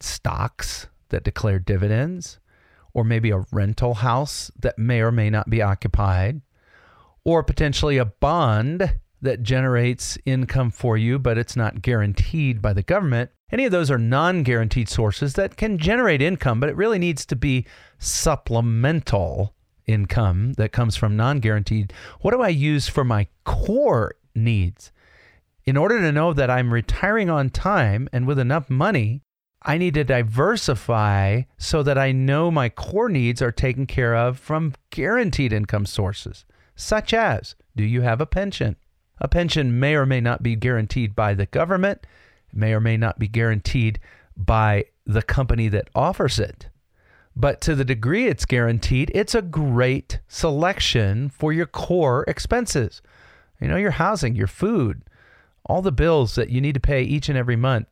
stocks 0.00 0.86
that 1.08 1.24
declare 1.24 1.58
dividends, 1.58 2.38
or 2.94 3.04
maybe 3.04 3.30
a 3.30 3.44
rental 3.52 3.94
house 3.94 4.50
that 4.58 4.78
may 4.78 5.00
or 5.00 5.12
may 5.12 5.28
not 5.28 5.50
be 5.50 5.60
occupied, 5.60 6.40
or 7.24 7.42
potentially 7.42 7.98
a 7.98 8.04
bond 8.04 8.96
that 9.22 9.42
generates 9.42 10.18
income 10.24 10.70
for 10.70 10.96
you, 10.96 11.18
but 11.18 11.38
it's 11.38 11.56
not 11.56 11.82
guaranteed 11.82 12.60
by 12.60 12.72
the 12.72 12.82
government. 12.82 13.30
Any 13.50 13.64
of 13.64 13.72
those 13.72 13.90
are 13.90 13.98
non 13.98 14.42
guaranteed 14.42 14.88
sources 14.88 15.34
that 15.34 15.56
can 15.56 15.78
generate 15.78 16.20
income, 16.20 16.60
but 16.60 16.68
it 16.68 16.76
really 16.76 16.98
needs 16.98 17.24
to 17.26 17.36
be 17.36 17.66
supplemental 17.98 19.54
income 19.86 20.54
that 20.54 20.72
comes 20.72 20.96
from 20.96 21.16
non 21.16 21.38
guaranteed. 21.40 21.92
What 22.20 22.32
do 22.32 22.42
I 22.42 22.48
use 22.48 22.88
for 22.88 23.04
my 23.04 23.28
core 23.44 24.16
needs. 24.36 24.92
In 25.64 25.76
order 25.76 26.00
to 26.00 26.12
know 26.12 26.32
that 26.32 26.50
I'm 26.50 26.72
retiring 26.72 27.30
on 27.30 27.50
time 27.50 28.08
and 28.12 28.26
with 28.26 28.38
enough 28.38 28.70
money, 28.70 29.22
I 29.62 29.78
need 29.78 29.94
to 29.94 30.04
diversify 30.04 31.42
so 31.58 31.82
that 31.82 31.98
I 31.98 32.12
know 32.12 32.50
my 32.50 32.68
core 32.68 33.08
needs 33.08 33.42
are 33.42 33.50
taken 33.50 33.86
care 33.86 34.14
of 34.14 34.38
from 34.38 34.74
guaranteed 34.90 35.52
income 35.52 35.86
sources, 35.86 36.44
such 36.76 37.12
as 37.12 37.56
do 37.74 37.82
you 37.82 38.02
have 38.02 38.20
a 38.20 38.26
pension? 38.26 38.76
A 39.18 39.28
pension 39.28 39.78
may 39.80 39.94
or 39.94 40.06
may 40.06 40.20
not 40.20 40.42
be 40.42 40.56
guaranteed 40.56 41.14
by 41.14 41.34
the 41.34 41.46
government, 41.46 42.06
it 42.50 42.56
may 42.56 42.72
or 42.72 42.80
may 42.80 42.96
not 42.96 43.18
be 43.18 43.28
guaranteed 43.28 43.98
by 44.36 44.84
the 45.06 45.22
company 45.22 45.68
that 45.68 45.88
offers 45.94 46.38
it. 46.38 46.68
But 47.34 47.60
to 47.62 47.74
the 47.74 47.84
degree 47.84 48.26
it's 48.26 48.44
guaranteed, 48.44 49.10
it's 49.14 49.34
a 49.34 49.42
great 49.42 50.20
selection 50.26 51.28
for 51.28 51.52
your 51.52 51.66
core 51.66 52.24
expenses. 52.26 53.02
You 53.60 53.68
know, 53.68 53.76
your 53.76 53.92
housing, 53.92 54.34
your 54.34 54.46
food, 54.46 55.02
all 55.64 55.82
the 55.82 55.92
bills 55.92 56.34
that 56.34 56.50
you 56.50 56.60
need 56.60 56.74
to 56.74 56.80
pay 56.80 57.02
each 57.02 57.28
and 57.28 57.36
every 57.36 57.56
month. 57.56 57.88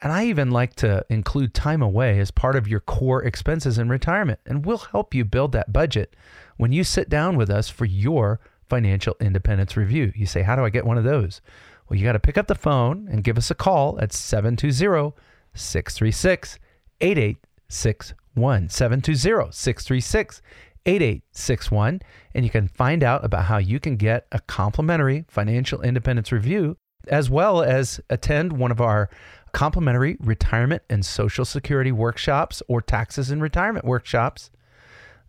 And 0.00 0.12
I 0.12 0.26
even 0.26 0.50
like 0.50 0.74
to 0.76 1.04
include 1.08 1.54
time 1.54 1.82
away 1.82 2.18
as 2.18 2.30
part 2.30 2.56
of 2.56 2.68
your 2.68 2.80
core 2.80 3.22
expenses 3.22 3.78
in 3.78 3.88
retirement. 3.88 4.40
And 4.44 4.64
we'll 4.64 4.78
help 4.78 5.14
you 5.14 5.24
build 5.24 5.52
that 5.52 5.72
budget 5.72 6.14
when 6.56 6.72
you 6.72 6.84
sit 6.84 7.08
down 7.08 7.36
with 7.36 7.50
us 7.50 7.68
for 7.68 7.84
your 7.84 8.40
financial 8.68 9.16
independence 9.20 9.76
review. 9.76 10.12
You 10.14 10.26
say, 10.26 10.42
How 10.42 10.56
do 10.56 10.64
I 10.64 10.70
get 10.70 10.86
one 10.86 10.98
of 10.98 11.04
those? 11.04 11.40
Well, 11.88 11.98
you 11.98 12.04
got 12.04 12.12
to 12.12 12.18
pick 12.18 12.38
up 12.38 12.46
the 12.46 12.54
phone 12.54 13.08
and 13.10 13.24
give 13.24 13.36
us 13.36 13.50
a 13.50 13.54
call 13.54 13.98
at 14.00 14.12
720 14.12 15.14
636 15.54 16.58
8861. 17.00 18.68
720 18.68 19.52
636 19.52 20.42
8861. 20.86 22.00
And 22.34 22.44
you 22.44 22.50
can 22.50 22.68
find 22.68 23.02
out 23.02 23.24
about 23.24 23.44
how 23.44 23.58
you 23.58 23.80
can 23.80 23.96
get 23.96 24.26
a 24.32 24.40
complimentary 24.40 25.24
financial 25.28 25.82
independence 25.82 26.32
review 26.32 26.76
as 27.08 27.28
well 27.30 27.62
as 27.62 28.00
attend 28.10 28.52
one 28.52 28.70
of 28.70 28.80
our 28.80 29.10
complimentary 29.52 30.16
retirement 30.20 30.82
and 30.90 31.04
social 31.04 31.44
security 31.44 31.92
workshops 31.92 32.62
or 32.68 32.80
taxes 32.80 33.30
and 33.30 33.40
retirement 33.42 33.84
workshops. 33.84 34.50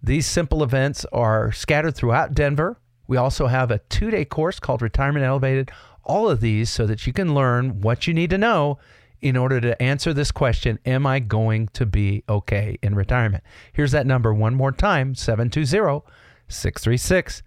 These 0.02 0.26
simple 0.26 0.64
events 0.64 1.06
are 1.12 1.52
scattered 1.52 1.96
throughout 1.96 2.34
Denver. 2.34 2.80
We 3.08 3.18
also 3.18 3.48
have 3.48 3.72
a 3.72 3.80
two 3.90 4.12
day 4.12 4.26
course 4.26 4.60
called 4.60 4.82
Retirement 4.82 5.26
Elevated. 5.26 5.72
All 6.04 6.30
of 6.30 6.40
these 6.40 6.70
so 6.70 6.86
that 6.86 7.08
you 7.08 7.14
can 7.14 7.34
learn 7.34 7.82
what 7.82 8.06
you 8.06 8.14
need 8.14 8.30
to 8.30 8.38
know 8.38 8.78
in 9.22 9.36
order 9.36 9.60
to 9.60 9.82
answer 9.82 10.14
this 10.14 10.32
question 10.32 10.78
Am 10.86 11.08
I 11.08 11.20
going 11.20 11.68
to 11.70 11.86
be 11.86 12.24
okay 12.30 12.78
in 12.82 12.96
retirement? 12.96 13.44
Here's 13.74 13.92
that 13.92 14.06
number 14.06 14.34
one 14.34 14.54
more 14.54 14.72
time 14.72 15.16
720 15.16 16.06
636 16.48 17.44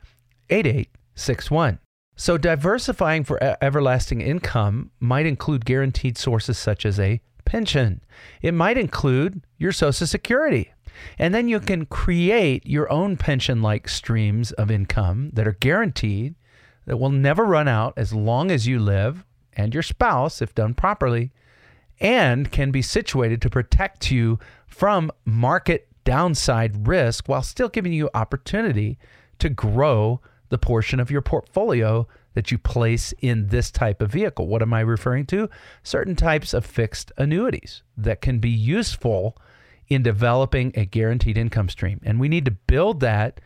8861. 0.51 1.79
So, 2.17 2.37
diversifying 2.37 3.23
for 3.23 3.39
everlasting 3.63 4.21
income 4.21 4.91
might 4.99 5.25
include 5.25 5.65
guaranteed 5.65 6.19
sources 6.19 6.59
such 6.59 6.85
as 6.85 6.99
a 6.99 7.21
pension. 7.45 8.01
It 8.43 8.55
might 8.55 8.77
include 8.77 9.47
your 9.57 9.71
Social 9.71 10.07
Security. 10.07 10.73
And 11.19 11.35
then 11.35 11.49
you 11.49 11.61
can 11.61 11.87
create 11.87 12.67
your 12.67 12.91
own 12.91 13.17
pension 13.17 13.63
like 13.63 13.89
streams 13.89 14.53
of 14.53 14.71
income 14.71 15.31
that 15.33 15.47
are 15.47 15.53
guaranteed, 15.53 16.35
that 16.87 16.97
will 16.97 17.11
never 17.11 17.45
run 17.45 17.69
out 17.69 17.93
as 17.97 18.15
long 18.15 18.51
as 18.51 18.67
you 18.67 18.79
live 18.79 19.25
and 19.53 19.75
your 19.75 19.83
spouse, 19.83 20.41
if 20.41 20.55
done 20.55 20.73
properly, 20.75 21.33
and 22.01 22.51
can 22.51 22.71
be 22.71 22.81
situated 22.81 23.43
to 23.43 23.51
protect 23.51 24.11
you 24.11 24.39
from 24.67 25.11
market 25.25 25.89
downside 26.05 26.89
risk 26.89 27.29
while 27.29 27.43
still 27.43 27.69
giving 27.69 27.93
you 27.93 28.09
opportunity 28.15 28.99
to 29.39 29.49
grow 29.51 30.21
the 30.49 30.59
portion 30.59 30.99
of 31.01 31.11
your 31.11 31.21
portfolio 31.21 32.07
that 32.33 32.51
you 32.51 32.57
place 32.57 33.13
in 33.21 33.49
this 33.49 33.71
type 33.71 34.01
of 34.01 34.13
vehicle. 34.13 34.47
What 34.47 34.63
am 34.63 34.73
I 34.73 34.81
referring 34.81 35.27
to? 35.27 35.51
Certain 35.83 36.17
types 36.17 36.55
of 36.55 36.65
fixed 36.65 37.13
annuities 37.19 37.83
that 37.97 38.23
can 38.23 38.39
be 38.39 38.49
useful 38.49 39.37
in 39.89 40.03
developing 40.03 40.73
a 40.75 40.85
guaranteed 40.85 41.39
income 41.39 41.69
stream. 41.69 42.01
And 42.05 42.21
we 42.21 42.29
need 42.29 42.45
to 42.45 42.51
build 42.51 43.01
that 43.01 43.41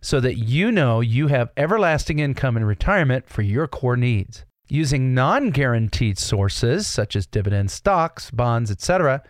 so 0.00 0.20
that 0.20 0.36
you 0.36 0.70
know 0.70 1.00
you 1.00 1.26
have 1.26 1.50
everlasting 1.56 2.20
income 2.20 2.56
in 2.56 2.64
retirement 2.64 3.28
for 3.28 3.42
your 3.42 3.66
core 3.66 3.96
needs. 3.96 4.44
Using 4.68 5.14
non-guaranteed 5.14 6.18
sources 6.18 6.86
such 6.86 7.16
as 7.16 7.26
dividend 7.26 7.70
stocks, 7.70 8.30
bonds, 8.30 8.70
etc., 8.70 9.22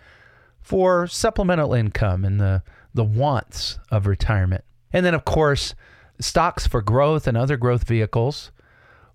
for 0.60 1.06
supplemental 1.06 1.72
income 1.72 2.24
and 2.24 2.40
the 2.40 2.62
the 2.92 3.04
wants 3.04 3.78
of 3.90 4.06
retirement. 4.06 4.64
And 4.92 5.06
then 5.06 5.14
of 5.14 5.24
course, 5.24 5.74
stocks 6.20 6.66
for 6.66 6.82
growth 6.82 7.26
and 7.26 7.36
other 7.36 7.56
growth 7.56 7.86
vehicles 7.86 8.50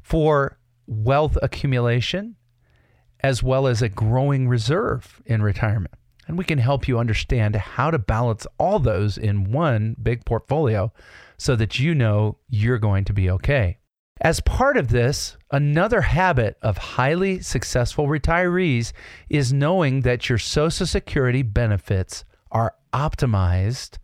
for 0.01 0.57
wealth 0.87 1.37
accumulation, 1.41 2.35
as 3.19 3.43
well 3.43 3.67
as 3.67 3.81
a 3.81 3.89
growing 3.89 4.47
reserve 4.47 5.21
in 5.25 5.41
retirement. 5.41 5.93
And 6.27 6.37
we 6.37 6.45
can 6.45 6.59
help 6.59 6.87
you 6.87 6.99
understand 6.99 7.55
how 7.55 7.91
to 7.91 7.99
balance 7.99 8.47
all 8.57 8.79
those 8.79 9.17
in 9.17 9.51
one 9.51 9.95
big 10.01 10.25
portfolio 10.25 10.91
so 11.37 11.55
that 11.55 11.79
you 11.79 11.93
know 11.93 12.37
you're 12.49 12.77
going 12.77 13.03
to 13.05 13.13
be 13.13 13.29
okay. 13.29 13.77
As 14.21 14.39
part 14.39 14.77
of 14.77 14.89
this, 14.89 15.35
another 15.51 16.01
habit 16.01 16.57
of 16.61 16.77
highly 16.77 17.41
successful 17.41 18.07
retirees 18.07 18.93
is 19.27 19.51
knowing 19.51 20.01
that 20.01 20.29
your 20.29 20.37
Social 20.37 20.85
Security 20.85 21.41
benefits 21.41 22.23
are 22.51 22.75
optimized 22.93 23.97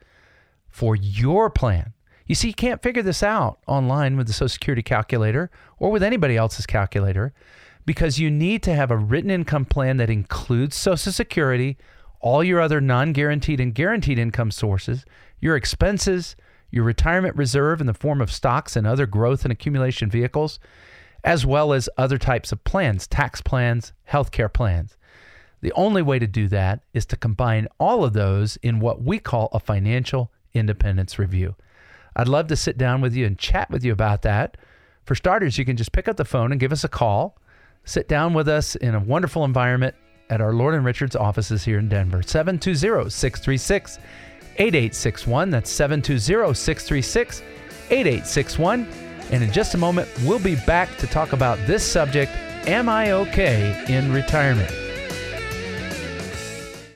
for 0.67 0.95
your 0.95 1.49
plan. 1.49 1.93
You 2.25 2.35
see, 2.35 2.49
you 2.49 2.53
can't 2.53 2.81
figure 2.81 3.01
this 3.01 3.23
out 3.23 3.59
online 3.65 4.17
with 4.17 4.27
the 4.27 4.33
Social 4.33 4.49
Security 4.49 4.83
calculator 4.83 5.49
or 5.77 5.89
with 5.91 6.03
anybody 6.03 6.35
else's 6.35 6.65
calculator 6.65 7.33
because 7.85 8.19
you 8.19 8.29
need 8.29 8.61
to 8.63 8.75
have 8.75 8.91
a 8.91 8.97
written 8.97 9.31
income 9.31 9.65
plan 9.65 9.97
that 9.97 10.09
includes 10.09 10.75
Social 10.75 11.11
Security, 11.11 11.77
all 12.19 12.43
your 12.43 12.59
other 12.59 12.81
non 12.81 13.13
guaranteed 13.13 13.59
and 13.59 13.73
guaranteed 13.73 14.19
income 14.19 14.51
sources, 14.51 15.05
your 15.39 15.55
expenses, 15.55 16.35
your 16.71 16.83
retirement 16.83 17.35
reserve 17.35 17.81
in 17.81 17.87
the 17.87 17.93
form 17.93 18.21
of 18.21 18.31
stocks 18.31 18.75
and 18.75 18.85
other 18.85 19.05
growth 19.05 19.43
and 19.43 19.51
accumulation 19.51 20.09
vehicles, 20.09 20.59
as 21.23 21.45
well 21.45 21.73
as 21.73 21.89
other 21.97 22.17
types 22.17 22.51
of 22.51 22.63
plans, 22.63 23.07
tax 23.07 23.41
plans, 23.41 23.93
healthcare 24.09 24.51
plans. 24.51 24.97
The 25.61 25.73
only 25.73 26.01
way 26.01 26.19
to 26.19 26.27
do 26.27 26.47
that 26.49 26.83
is 26.93 27.05
to 27.07 27.17
combine 27.17 27.67
all 27.79 28.03
of 28.03 28.13
those 28.13 28.57
in 28.57 28.79
what 28.79 29.01
we 29.01 29.19
call 29.19 29.49
a 29.51 29.59
financial 29.59 30.31
independence 30.53 31.19
review. 31.19 31.55
I'd 32.15 32.27
love 32.27 32.47
to 32.47 32.55
sit 32.55 32.77
down 32.77 33.01
with 33.01 33.13
you 33.13 33.25
and 33.25 33.37
chat 33.37 33.69
with 33.69 33.83
you 33.83 33.91
about 33.91 34.21
that. 34.21 34.57
For 35.05 35.15
starters, 35.15 35.57
you 35.57 35.65
can 35.65 35.77
just 35.77 35.91
pick 35.91 36.07
up 36.07 36.17
the 36.17 36.25
phone 36.25 36.51
and 36.51 36.59
give 36.59 36.71
us 36.71 36.83
a 36.83 36.89
call. 36.89 37.37
Sit 37.83 38.07
down 38.07 38.33
with 38.33 38.47
us 38.47 38.75
in 38.75 38.95
a 38.95 38.99
wonderful 38.99 39.43
environment 39.43 39.95
at 40.29 40.41
our 40.41 40.53
Lord 40.53 40.75
and 40.75 40.85
Richards 40.85 41.15
offices 41.15 41.63
here 41.63 41.79
in 41.79 41.89
Denver. 41.89 42.21
720 42.21 43.09
636 43.09 43.99
8861. 44.57 45.49
That's 45.49 45.69
720 45.69 46.53
636 46.53 47.41
8861. 47.89 48.87
And 49.31 49.43
in 49.43 49.51
just 49.51 49.75
a 49.75 49.77
moment, 49.77 50.09
we'll 50.23 50.39
be 50.39 50.55
back 50.55 50.95
to 50.97 51.07
talk 51.07 51.33
about 51.33 51.57
this 51.67 51.83
subject 51.83 52.31
Am 52.67 52.89
I 52.89 53.11
okay 53.11 53.83
in 53.87 54.11
retirement? 54.11 54.69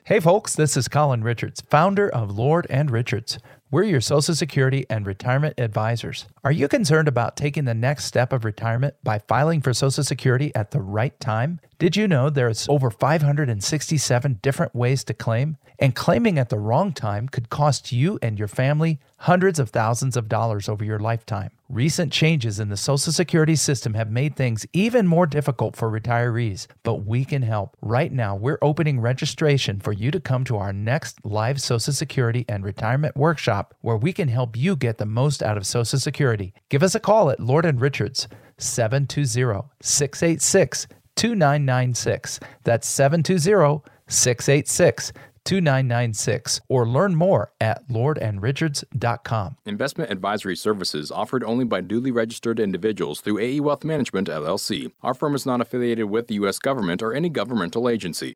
Hey, 0.06 0.20
folks, 0.20 0.56
this 0.56 0.76
is 0.76 0.90
Colin 0.90 1.24
Richards, 1.24 1.62
founder 1.62 2.10
of 2.10 2.30
Lord 2.30 2.68
and 2.70 2.92
Richards. 2.92 3.40
We're 3.72 3.84
your 3.84 4.02
Social 4.02 4.36
Security 4.36 4.86
and 4.90 5.08
retirement 5.08 5.56
advisors. 5.58 6.28
Are 6.44 6.52
you 6.52 6.68
concerned 6.68 7.08
about 7.08 7.38
taking 7.38 7.66
the 7.66 7.74
next 7.74 8.06
step 8.06 8.32
of 8.32 8.46
retirement 8.46 8.96
by 9.02 9.18
filing 9.18 9.62
for 9.62 9.74
Social 9.74 10.04
Security 10.04 10.54
at 10.54 10.72
the 10.72 10.82
right 10.82 11.20
time? 11.20 11.60
Did 11.84 11.98
you 11.98 12.08
know 12.08 12.30
there's 12.30 12.66
over 12.70 12.90
567 12.90 14.40
different 14.42 14.74
ways 14.74 15.04
to 15.04 15.14
claim? 15.14 15.58
And 15.78 15.94
claiming 15.94 16.40
at 16.40 16.48
the 16.48 16.58
wrong 16.58 16.94
time 16.94 17.28
could 17.28 17.50
cost 17.50 17.92
you 17.92 18.18
and 18.22 18.40
your 18.40 18.48
family 18.48 19.02
hundreds 19.18 19.60
of 19.60 19.72
thousands 19.72 20.16
of 20.16 20.30
dollars 20.30 20.70
over 20.70 20.86
your 20.86 21.00
lifetime. 21.00 21.52
Recent 21.68 22.14
changes 22.14 22.58
in 22.58 22.70
the 22.70 22.78
Social 22.78 23.12
Security 23.12 23.58
system 23.58 23.96
have 23.96 24.10
made 24.10 24.38
things 24.38 24.66
even 24.72 25.08
more 25.08 25.28
difficult 25.28 25.76
for 25.76 25.92
retirees, 25.92 26.68
but 26.84 27.06
we 27.06 27.26
can 27.26 27.42
help. 27.42 27.76
Right 27.82 28.14
now, 28.14 28.34
we're 28.34 28.60
opening 28.62 29.02
registration 29.02 29.82
for 29.82 29.92
you 29.92 30.10
to 30.12 30.22
come 30.22 30.46
to 30.46 30.56
our 30.56 30.72
next 30.72 31.26
live 31.26 31.60
Social 31.62 31.92
Security 31.92 32.46
and 32.48 32.64
retirement 32.64 33.18
workshop 33.18 33.76
where 33.82 33.98
we 33.98 34.14
can 34.14 34.30
help 34.30 34.56
you 34.56 34.78
get 34.78 35.00
the 35.00 35.06
most 35.06 35.44
out 35.44 35.58
of 35.58 35.68
Social 35.68 36.00
Security. 36.00 36.54
Give 36.70 36.82
us 36.82 36.96
a 36.96 37.02
call 37.02 37.30
at 37.30 37.42
Lord 37.42 37.66
and 37.66 37.82
Richards 37.82 38.30
720 38.58 39.68
686 39.82 40.88
2996. 41.16 42.40
That's 42.64 42.88
720 42.88 43.82
686 44.08 45.14
2996 45.46 46.62
or 46.70 46.88
learn 46.88 47.16
more 47.16 47.52
at 47.60 47.88
lordandrichards.com. 47.90 49.58
Investment 49.66 50.12
advisory 50.12 50.56
services 50.56 51.12
offered 51.12 51.44
only 51.44 51.66
by 51.66 51.82
duly 51.82 52.12
registered 52.12 52.60
individuals 52.60 53.20
through 53.22 53.40
AE 53.40 53.60
Wealth 53.60 53.84
Management 53.84 54.30
LLC. 54.30 54.92
Our 55.02 55.14
firm 55.14 55.36
is 55.36 55.46
not 55.46 55.62
affiliated 55.62 56.06
with 56.06 56.28
the 56.28 56.36
U.S. 56.36 56.60
government 56.60 57.02
or 57.02 57.14
any 57.14 57.30
governmental 57.30 57.90
agency. 57.90 58.36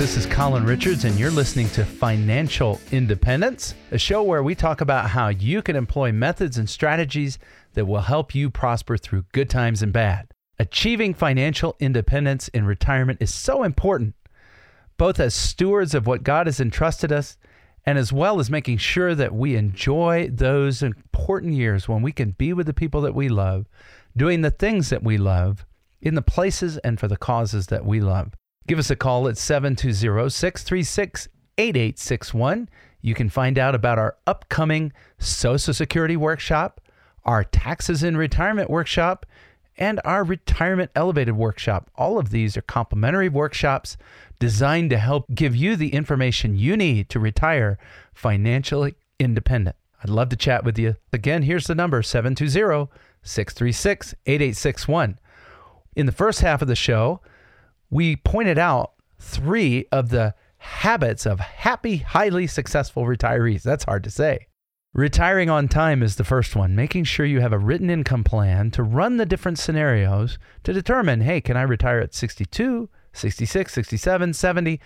This 0.00 0.16
is 0.16 0.24
Colin 0.24 0.64
Richards, 0.64 1.04
and 1.04 1.18
you're 1.18 1.30
listening 1.30 1.68
to 1.70 1.84
Financial 1.84 2.80
Independence, 2.90 3.74
a 3.90 3.98
show 3.98 4.22
where 4.22 4.42
we 4.42 4.54
talk 4.54 4.80
about 4.80 5.10
how 5.10 5.28
you 5.28 5.60
can 5.60 5.76
employ 5.76 6.10
methods 6.10 6.56
and 6.56 6.70
strategies 6.70 7.38
that 7.74 7.84
will 7.84 8.00
help 8.00 8.34
you 8.34 8.48
prosper 8.48 8.96
through 8.96 9.26
good 9.32 9.50
times 9.50 9.82
and 9.82 9.92
bad. 9.92 10.32
Achieving 10.58 11.12
financial 11.12 11.76
independence 11.80 12.48
in 12.48 12.64
retirement 12.64 13.20
is 13.20 13.34
so 13.34 13.62
important, 13.62 14.14
both 14.96 15.20
as 15.20 15.34
stewards 15.34 15.94
of 15.94 16.06
what 16.06 16.22
God 16.22 16.46
has 16.46 16.60
entrusted 16.60 17.12
us 17.12 17.36
and 17.84 17.98
as 17.98 18.10
well 18.10 18.40
as 18.40 18.50
making 18.50 18.78
sure 18.78 19.14
that 19.14 19.34
we 19.34 19.54
enjoy 19.54 20.30
those 20.32 20.82
important 20.82 21.52
years 21.52 21.90
when 21.90 22.00
we 22.00 22.12
can 22.12 22.30
be 22.30 22.54
with 22.54 22.64
the 22.64 22.72
people 22.72 23.02
that 23.02 23.14
we 23.14 23.28
love, 23.28 23.66
doing 24.16 24.40
the 24.40 24.50
things 24.50 24.88
that 24.88 25.02
we 25.02 25.18
love, 25.18 25.66
in 26.00 26.14
the 26.14 26.22
places 26.22 26.78
and 26.78 26.98
for 26.98 27.06
the 27.06 27.18
causes 27.18 27.66
that 27.66 27.84
we 27.84 28.00
love. 28.00 28.32
Give 28.70 28.78
us 28.78 28.88
a 28.88 28.94
call 28.94 29.26
at 29.26 29.36
720 29.36 30.30
636 30.30 31.28
8861. 31.58 32.68
You 33.00 33.14
can 33.16 33.28
find 33.28 33.58
out 33.58 33.74
about 33.74 33.98
our 33.98 34.16
upcoming 34.28 34.92
Social 35.18 35.74
Security 35.74 36.16
workshop, 36.16 36.80
our 37.24 37.42
taxes 37.42 38.04
in 38.04 38.16
retirement 38.16 38.70
workshop, 38.70 39.26
and 39.76 40.00
our 40.04 40.22
Retirement 40.22 40.92
Elevated 40.94 41.34
workshop. 41.34 41.90
All 41.96 42.16
of 42.16 42.30
these 42.30 42.56
are 42.56 42.62
complimentary 42.62 43.28
workshops 43.28 43.96
designed 44.38 44.90
to 44.90 44.98
help 44.98 45.26
give 45.34 45.56
you 45.56 45.74
the 45.74 45.92
information 45.92 46.54
you 46.54 46.76
need 46.76 47.08
to 47.08 47.18
retire 47.18 47.76
financially 48.14 48.94
independent. 49.18 49.74
I'd 50.04 50.10
love 50.10 50.28
to 50.28 50.36
chat 50.36 50.62
with 50.62 50.78
you. 50.78 50.94
Again, 51.12 51.42
here's 51.42 51.66
the 51.66 51.74
number 51.74 52.04
720 52.04 52.88
636 53.24 54.14
8861. 54.26 55.18
In 55.96 56.06
the 56.06 56.12
first 56.12 56.42
half 56.42 56.62
of 56.62 56.68
the 56.68 56.76
show, 56.76 57.20
we 57.90 58.16
pointed 58.16 58.58
out 58.58 58.92
three 59.18 59.86
of 59.92 60.10
the 60.10 60.34
habits 60.58 61.26
of 61.26 61.40
happy, 61.40 61.98
highly 61.98 62.46
successful 62.46 63.04
retirees. 63.04 63.62
That's 63.62 63.84
hard 63.84 64.04
to 64.04 64.10
say. 64.10 64.46
Retiring 64.92 65.48
on 65.48 65.68
time 65.68 66.02
is 66.02 66.16
the 66.16 66.24
first 66.24 66.56
one, 66.56 66.74
making 66.74 67.04
sure 67.04 67.24
you 67.24 67.40
have 67.40 67.52
a 67.52 67.58
written 67.58 67.90
income 67.90 68.24
plan 68.24 68.70
to 68.72 68.82
run 68.82 69.18
the 69.18 69.26
different 69.26 69.58
scenarios 69.58 70.38
to 70.64 70.72
determine 70.72 71.20
hey, 71.20 71.40
can 71.40 71.56
I 71.56 71.62
retire 71.62 72.00
at 72.00 72.12
62, 72.12 72.88
66, 73.12 73.72
67, 73.72 74.32
70? 74.34 74.80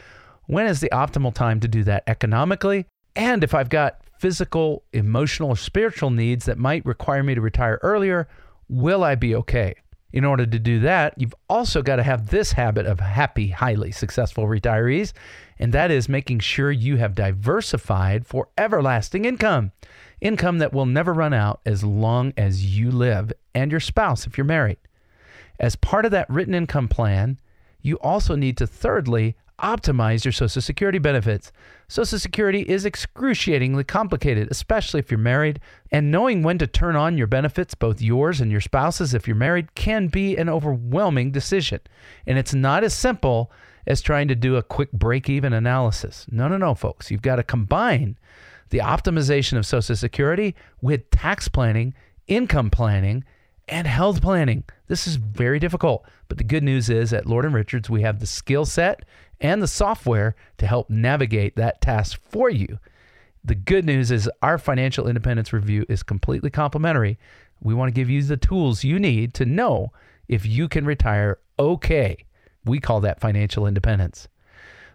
When 0.47 0.67
is 0.67 0.81
the 0.81 0.91
optimal 0.93 1.33
time 1.33 1.59
to 1.61 1.69
do 1.69 1.83
that 1.85 2.05
economically? 2.07 2.87
And 3.17 3.43
if 3.43 3.55
I've 3.55 3.71
got 3.71 4.01
physical, 4.19 4.85
emotional, 4.93 5.51
or 5.51 5.57
spiritual 5.57 6.11
needs 6.11 6.45
that 6.45 6.59
might 6.59 6.85
require 6.85 7.23
me 7.23 7.35
to 7.35 7.41
retire 7.41 7.79
earlier, 7.83 8.29
will 8.69 9.03
I 9.03 9.15
be 9.15 9.35
okay? 9.37 9.75
In 10.15 10.25
order 10.25 10.47
to 10.47 10.59
do 10.61 10.79
that, 10.79 11.15
you've 11.17 11.35
also 11.49 11.83
got 11.83 11.97
to 11.97 12.05
have 12.05 12.29
this 12.29 12.53
habit 12.53 12.87
of 12.87 13.01
happy, 13.01 13.49
highly 13.49 13.91
successful 13.91 14.47
retirees, 14.47 15.13
and 15.59 15.73
that 15.73 15.91
is 15.91 16.09
making 16.09 16.39
sure 16.39 16.71
you 16.71 16.99
have 16.99 17.17
diversified 17.17 18.25
for 18.25 18.49
everlasting 18.57 19.25
income. 19.25 19.73
Income 20.21 20.59
that 20.59 20.73
will 20.73 20.87
never 20.87 21.13
run 21.13 21.35
out 21.35 21.61
as 21.67 21.83
long 21.83 22.33
as 22.37 22.79
you 22.79 22.93
live 22.93 23.33
and 23.57 23.73
your 23.73 23.81
spouse 23.81 24.25
if 24.25 24.39
you're 24.39 24.45
married. 24.45 24.79
As 25.59 25.75
part 25.75 26.05
of 26.05 26.13
that 26.13 26.31
written 26.31 26.55
income 26.55 26.87
plan, 26.87 27.41
you 27.83 27.97
also 27.97 28.37
need 28.37 28.57
to, 28.59 28.69
thirdly, 28.69 29.35
optimize 29.59 30.25
your 30.25 30.31
Social 30.31 30.63
Security 30.63 31.01
benefits. 31.01 31.51
Social 31.89 32.19
Security 32.19 32.63
is 32.63 32.85
excruciatingly 32.85 33.85
complicated, 33.85 34.49
especially 34.51 35.01
if 35.01 35.11
you're 35.11 35.19
married, 35.19 35.61
and 35.91 36.11
knowing 36.11 36.43
when 36.43 36.59
to 36.59 36.67
turn 36.67 36.97
on 36.97 37.19
your 37.19 37.27
benefits, 37.27 37.75
both 37.75 38.01
yours 38.01 38.41
and 38.41 38.51
your 38.51 38.61
spouse's 38.61 39.15
if 39.15 39.29
you're 39.29 39.37
married, 39.37 39.75
can 39.75 40.09
be 40.09 40.37
an 40.37 40.49
overwhelming 40.49 41.31
decision. 41.31 41.81
And 42.27 42.39
it's 42.39 42.55
not 42.55 42.85
as 42.85 42.95
simple 42.95 43.53
as 43.87 44.01
trying 44.01 44.29
to 44.29 44.35
do 44.35 44.57
a 44.57 44.63
quick 44.63 44.93
break 44.93 45.29
even 45.29 45.53
analysis. 45.53 46.27
No, 46.31 46.49
no, 46.49 46.57
no, 46.57 46.75
folks. 46.75 47.11
You've 47.11 47.23
got 47.23 47.37
to 47.37 47.43
combine 47.43 48.17
the 48.71 48.79
optimization 48.79 49.59
of 49.59 49.67
Social 49.67 49.95
Security 49.95 50.55
with 50.81 51.11
tax 51.11 51.49
planning, 51.49 51.95
income 52.27 52.71
planning, 52.71 53.25
and 53.69 53.87
health 53.87 54.21
planning. 54.23 54.65
This 54.87 55.07
is 55.07 55.17
very 55.17 55.59
difficult, 55.59 56.05
but 56.29 56.39
the 56.39 56.45
good 56.45 56.63
news 56.63 56.91
is 56.91 57.13
at 57.13 57.27
Lord 57.27 57.45
and 57.45 57.55
Richards 57.55 57.89
we 57.89 58.03
have 58.03 58.21
the 58.21 58.27
skill 58.27 58.65
set 58.65 59.05
and 59.41 59.63
the 59.63 59.69
software 59.69 60.35
to 60.59 60.67
help 60.67 60.91
navigate 60.91 61.57
that 61.57 61.81
task 61.81 62.21
for 62.29 62.51
you. 62.51 62.79
The 63.45 63.55
good 63.55 63.85
news 63.85 64.11
is 64.11 64.31
our 64.43 64.59
financial 64.59 65.07
independence 65.07 65.53
review 65.53 65.85
is 65.89 66.03
completely 66.03 66.51
complimentary. 66.51 67.19
We 67.61 67.75
want 67.75 67.89
to 67.89 67.95
give 67.95 68.09
you 68.09 68.23
the 68.23 68.37
tools 68.37 68.85
you 68.85 68.99
need 68.99 69.35
to 69.35 69.45
know 69.45 69.93
if 70.29 70.47
you 70.47 70.69
can 70.69 70.87
retire 70.87 71.39
okay. 71.59 72.25
We 72.65 72.81
call 72.81 73.01
that 73.01 73.21
financial 73.21 73.67
independence. 73.67 74.29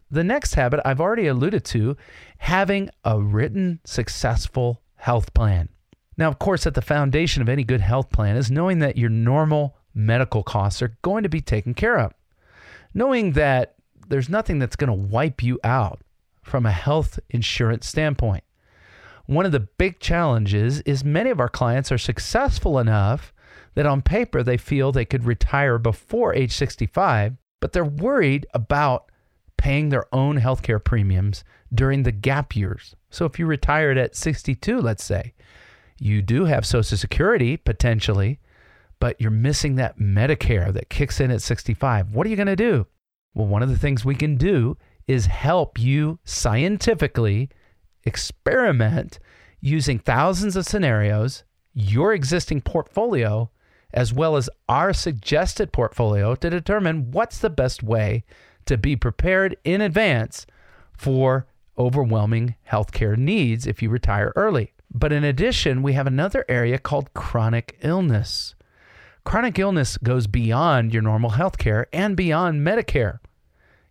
The 0.10 0.24
next 0.24 0.56
habit 0.56 0.80
I've 0.84 1.00
already 1.00 1.28
alluded 1.28 1.64
to 1.66 1.96
having 2.40 2.90
a 3.06 3.20
written, 3.20 3.80
successful 3.84 4.82
health 4.96 5.34
plan. 5.36 5.70
Now, 6.20 6.28
of 6.28 6.38
course, 6.38 6.68
at 6.68 6.74
the 6.74 6.82
foundation 6.82 7.42
of 7.42 7.48
any 7.48 7.64
good 7.64 7.80
health 7.80 8.12
plan 8.12 8.36
is 8.36 8.52
knowing 8.52 8.80
that 8.80 8.98
your 8.98 9.10
normal 9.10 9.78
medical 9.96 10.44
costs 10.44 10.82
are 10.82 10.98
going 11.02 11.24
to 11.24 11.30
be 11.30 11.40
taken 11.40 11.74
care 11.74 11.98
of. 11.98 12.14
Knowing 12.94 13.32
that 13.32 13.76
there's 14.10 14.28
nothing 14.28 14.60
that's 14.60 14.76
going 14.76 14.90
to 14.90 14.94
wipe 14.94 15.42
you 15.42 15.62
out 15.64 16.02
from 16.42 16.66
a 16.66 16.74
health 16.74 17.22
insurance 17.30 17.88
standpoint. 17.88 18.44
One 19.28 19.46
of 19.46 19.54
the 19.54 19.62
big 19.62 20.02
challenges 20.02 20.82
is 20.82 21.06
many 21.06 21.30
of 21.30 21.40
our 21.40 21.48
clients 21.48 21.90
are 21.90 21.98
successful 21.98 22.80
enough 22.80 23.34
that 23.76 23.86
on 23.86 24.02
paper 24.02 24.44
they 24.44 24.58
feel 24.58 24.92
they 24.92 25.06
could 25.06 25.24
retire 25.24 25.78
before 25.78 26.36
age 26.36 26.52
65, 26.52 27.38
but 27.62 27.72
they're 27.72 27.86
worried 27.86 28.46
about 28.54 29.10
paying 29.56 29.88
their 29.88 30.14
own 30.14 30.38
healthcare 30.38 30.84
premiums 30.84 31.46
during 31.74 32.04
the 32.04 32.12
gap 32.12 32.58
years. 32.58 32.94
So 33.10 33.24
if 33.24 33.40
you 33.40 33.46
retired 33.46 33.98
at 33.98 34.18
62, 34.18 34.82
let's 34.82 35.04
say, 35.04 35.34
you 36.01 36.22
do 36.22 36.46
have 36.46 36.65
Social 36.65 36.98
Security 36.98 37.58
potentially, 37.58 38.39
but 39.00 39.20
you're 39.20 39.32
missing 39.32 39.75
that 39.75 40.00
Medicare 40.00 40.74
that 40.74 40.89
kicks 40.89 41.20
in 41.20 41.32
at 41.32 41.41
65. 41.41 42.13
What 42.13 42.27
are 42.27 42.29
you 42.29 42.36
going 42.36 42.48
to 42.48 42.56
do? 42.56 42.86
Well, 43.34 43.48
one 43.48 43.63
of 43.63 43.70
the 43.70 43.77
things 43.77 44.03
we 44.03 44.15
can 44.15 44.36
do 44.36 44.77
is 45.08 45.25
help 45.25 45.79
you 45.79 46.20
scientifically 46.24 47.50
experiment 48.03 49.20
using 49.62 50.00
thousands 50.00 50.56
of 50.56 50.65
scenarios, 50.65 51.44
your 51.74 52.13
existing 52.13 52.62
portfolio, 52.62 53.50
as 53.94 54.13
well 54.13 54.36
as 54.36 54.50
our 54.67 54.93
suggested 54.93 55.71
portfolio 55.71 56.36
to 56.36 56.50
determine 56.50 57.12
what's 57.12 57.39
the 57.39 57.50
best 57.50 57.82
way 57.82 58.24
to 58.65 58.78
be 58.78 58.95
prepared 58.95 59.58
in 59.63 59.82
advance 59.82 60.45
for 60.93 61.47
overwhelming 61.78 62.56
healthcare 62.69 63.17
needs 63.17 63.65
if 63.65 63.82
you 63.82 63.89
retire 63.89 64.32
early. 64.36 64.74
But 64.91 65.12
in 65.12 65.23
addition, 65.23 65.84
we 65.84 65.93
have 65.93 66.08
another 66.08 66.45
area 66.49 66.78
called 66.80 67.13
chronic 67.13 67.78
illness. 67.82 68.56
Chronic 69.23 69.60
illness 69.60 69.97
goes 69.97 70.28
beyond 70.28 70.93
your 70.93 71.04
normal 71.04 71.32
health 71.32 71.58
care 71.58 71.88
and 71.93 72.17
beyond 72.17 72.65
Medicare. 72.65 73.19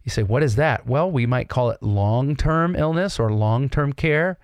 You 0.03 0.11
say, 0.11 0.23
what 0.23 0.43
is 0.43 0.57
that? 0.57 0.87
Well, 0.87 1.11
we 1.11 1.27
might 1.27 1.49
call 1.49 1.71
it 1.71 1.83
long 1.83 2.35
term 2.35 2.75
illness 2.75 3.21
or 3.21 3.31
long 3.31 3.69
term 3.69 3.93
care, 3.93 4.39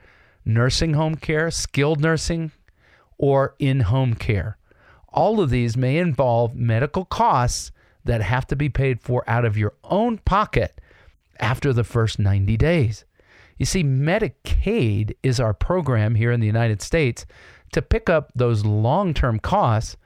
nursing 0.44 0.94
home 0.94 1.16
care, 1.16 1.50
skilled 1.50 2.00
nursing, 2.00 2.52
or 3.18 3.54
in 3.58 3.80
home 3.80 4.14
care. 4.14 4.58
All 5.08 5.40
of 5.40 5.50
these 5.50 5.76
may 5.76 5.96
involve 5.98 6.54
medical 6.54 7.04
costs 7.04 7.72
that 8.04 8.20
have 8.20 8.46
to 8.48 8.56
be 8.56 8.68
paid 8.68 9.00
for 9.00 9.24
out 9.26 9.44
of 9.44 9.56
your 9.56 9.74
own 9.84 10.18
pocket 10.18 10.80
after 11.40 11.72
the 11.72 11.84
first 11.84 12.18
90 12.18 12.56
days. 12.56 13.04
You 13.58 13.66
see, 13.66 13.84
Medicaid 13.84 15.16
is 15.22 15.38
our 15.40 15.54
program 15.54 16.14
here 16.14 16.32
in 16.32 16.40
the 16.40 16.46
United 16.46 16.82
States 16.82 17.26
to 17.72 17.82
pick 17.82 18.08
up 18.08 18.32
those 18.34 18.64
long 18.64 19.14
term 19.14 19.38
costs 19.38 19.96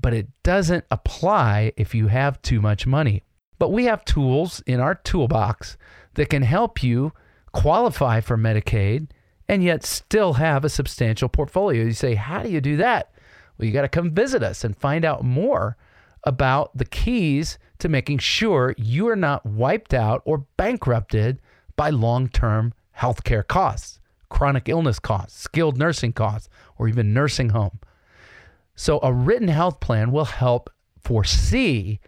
but 0.00 0.14
it 0.14 0.28
doesn't 0.42 0.84
apply 0.90 1.72
if 1.76 1.94
you 1.94 2.08
have 2.08 2.40
too 2.42 2.60
much 2.60 2.86
money. 2.86 3.22
But 3.58 3.72
we 3.72 3.86
have 3.86 4.04
tools 4.04 4.62
in 4.66 4.80
our 4.80 4.94
toolbox 4.94 5.76
that 6.14 6.28
can 6.28 6.42
help 6.42 6.82
you 6.82 7.12
qualify 7.52 8.20
for 8.20 8.36
Medicaid 8.36 9.08
and 9.48 9.62
yet 9.62 9.84
still 9.84 10.34
have 10.34 10.64
a 10.64 10.68
substantial 10.68 11.28
portfolio. 11.28 11.84
You 11.84 11.92
say, 11.92 12.14
How 12.14 12.42
do 12.42 12.50
you 12.50 12.60
do 12.60 12.76
that? 12.76 13.12
Well, 13.56 13.66
you 13.66 13.72
got 13.72 13.82
to 13.82 13.88
come 13.88 14.10
visit 14.10 14.42
us 14.42 14.64
and 14.64 14.76
find 14.76 15.04
out 15.04 15.24
more 15.24 15.76
about 16.24 16.76
the 16.76 16.84
keys 16.84 17.58
to 17.78 17.88
making 17.88 18.18
sure 18.18 18.74
you 18.76 19.08
are 19.08 19.16
not 19.16 19.46
wiped 19.46 19.94
out 19.94 20.22
or 20.24 20.46
bankrupted 20.56 21.40
by 21.76 21.90
long 21.90 22.28
term 22.28 22.74
healthcare 22.98 23.46
costs, 23.46 24.00
chronic 24.28 24.68
illness 24.68 24.98
costs, 24.98 25.38
skilled 25.38 25.78
nursing 25.78 26.12
costs, 26.12 26.48
or 26.78 26.88
even 26.88 27.14
nursing 27.14 27.50
home. 27.50 27.78
So, 28.74 29.00
a 29.02 29.12
written 29.12 29.48
health 29.48 29.80
plan 29.80 30.12
will 30.12 30.26
help 30.26 30.70
foresee 31.02 32.00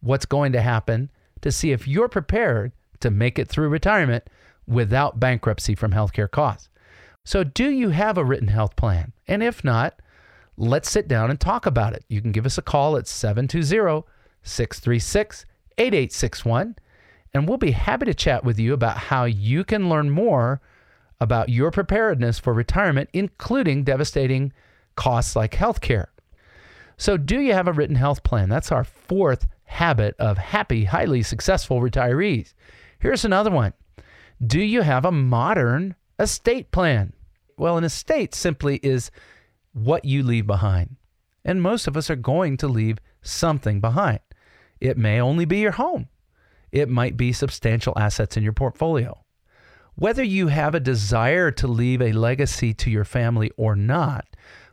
what's 0.00 0.26
going 0.26 0.52
to 0.52 0.60
happen 0.60 1.10
to 1.40 1.52
see 1.52 1.72
if 1.72 1.86
you're 1.86 2.08
prepared 2.08 2.72
to 3.00 3.10
make 3.10 3.38
it 3.38 3.48
through 3.48 3.68
retirement 3.68 4.24
without 4.66 5.20
bankruptcy 5.20 5.74
from 5.74 5.92
healthcare 5.92 6.30
costs. 6.30 6.68
So, 7.24 7.44
do 7.44 7.70
you 7.70 7.90
have 7.90 8.18
a 8.18 8.24
written 8.24 8.48
health 8.48 8.76
plan? 8.76 9.12
And 9.28 9.42
if 9.42 9.62
not, 9.62 10.00
let's 10.56 10.90
sit 10.90 11.08
down 11.08 11.30
and 11.30 11.38
talk 11.40 11.66
about 11.66 11.92
it. 11.92 12.04
You 12.08 12.20
can 12.20 12.32
give 12.32 12.46
us 12.46 12.58
a 12.58 12.62
call 12.62 12.96
at 12.96 13.06
720 13.06 14.04
636 14.42 15.46
8861, 15.78 16.76
and 17.34 17.48
we'll 17.48 17.58
be 17.58 17.72
happy 17.72 18.06
to 18.06 18.14
chat 18.14 18.44
with 18.44 18.58
you 18.58 18.72
about 18.72 18.96
how 18.96 19.24
you 19.24 19.64
can 19.64 19.88
learn 19.88 20.10
more 20.10 20.60
about 21.20 21.48
your 21.48 21.70
preparedness 21.70 22.38
for 22.38 22.52
retirement, 22.52 23.08
including 23.12 23.84
devastating 23.84 24.52
costs 24.94 25.36
like 25.36 25.52
healthcare. 25.52 26.06
So, 26.96 27.16
do 27.16 27.40
you 27.40 27.52
have 27.52 27.68
a 27.68 27.72
written 27.72 27.96
health 27.96 28.22
plan? 28.22 28.48
That's 28.48 28.72
our 28.72 28.84
fourth 28.84 29.46
habit 29.64 30.14
of 30.18 30.38
happy, 30.38 30.84
highly 30.84 31.22
successful 31.22 31.80
retirees. 31.80 32.54
Here's 32.98 33.24
another 33.24 33.50
one 33.50 33.74
Do 34.44 34.60
you 34.60 34.82
have 34.82 35.04
a 35.04 35.12
modern 35.12 35.94
estate 36.18 36.70
plan? 36.70 37.12
Well, 37.58 37.76
an 37.76 37.84
estate 37.84 38.34
simply 38.34 38.76
is 38.82 39.10
what 39.72 40.04
you 40.04 40.22
leave 40.22 40.46
behind. 40.46 40.96
And 41.44 41.62
most 41.62 41.86
of 41.86 41.96
us 41.96 42.10
are 42.10 42.16
going 42.16 42.56
to 42.58 42.68
leave 42.68 42.98
something 43.22 43.80
behind. 43.80 44.20
It 44.80 44.98
may 44.98 45.20
only 45.20 45.44
be 45.44 45.58
your 45.58 45.72
home, 45.72 46.08
it 46.76 46.90
might 46.90 47.16
be 47.16 47.32
substantial 47.32 47.94
assets 47.96 48.36
in 48.36 48.42
your 48.42 48.52
portfolio. 48.52 49.18
Whether 49.94 50.22
you 50.22 50.48
have 50.48 50.74
a 50.74 50.80
desire 50.80 51.50
to 51.52 51.66
leave 51.66 52.02
a 52.02 52.12
legacy 52.12 52.74
to 52.74 52.90
your 52.90 53.06
family 53.06 53.50
or 53.56 53.74
not, 53.74 54.26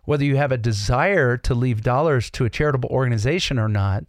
whether 0.04 0.26
you 0.26 0.36
have 0.36 0.52
a 0.52 0.58
desire 0.58 1.38
to 1.38 1.56
leave 1.56 1.82
dollars 1.82 2.30
to 2.32 2.44
a 2.44 2.50
charitable 2.50 2.90
organization 2.90 3.58
or 3.58 3.70
not, 3.70 4.04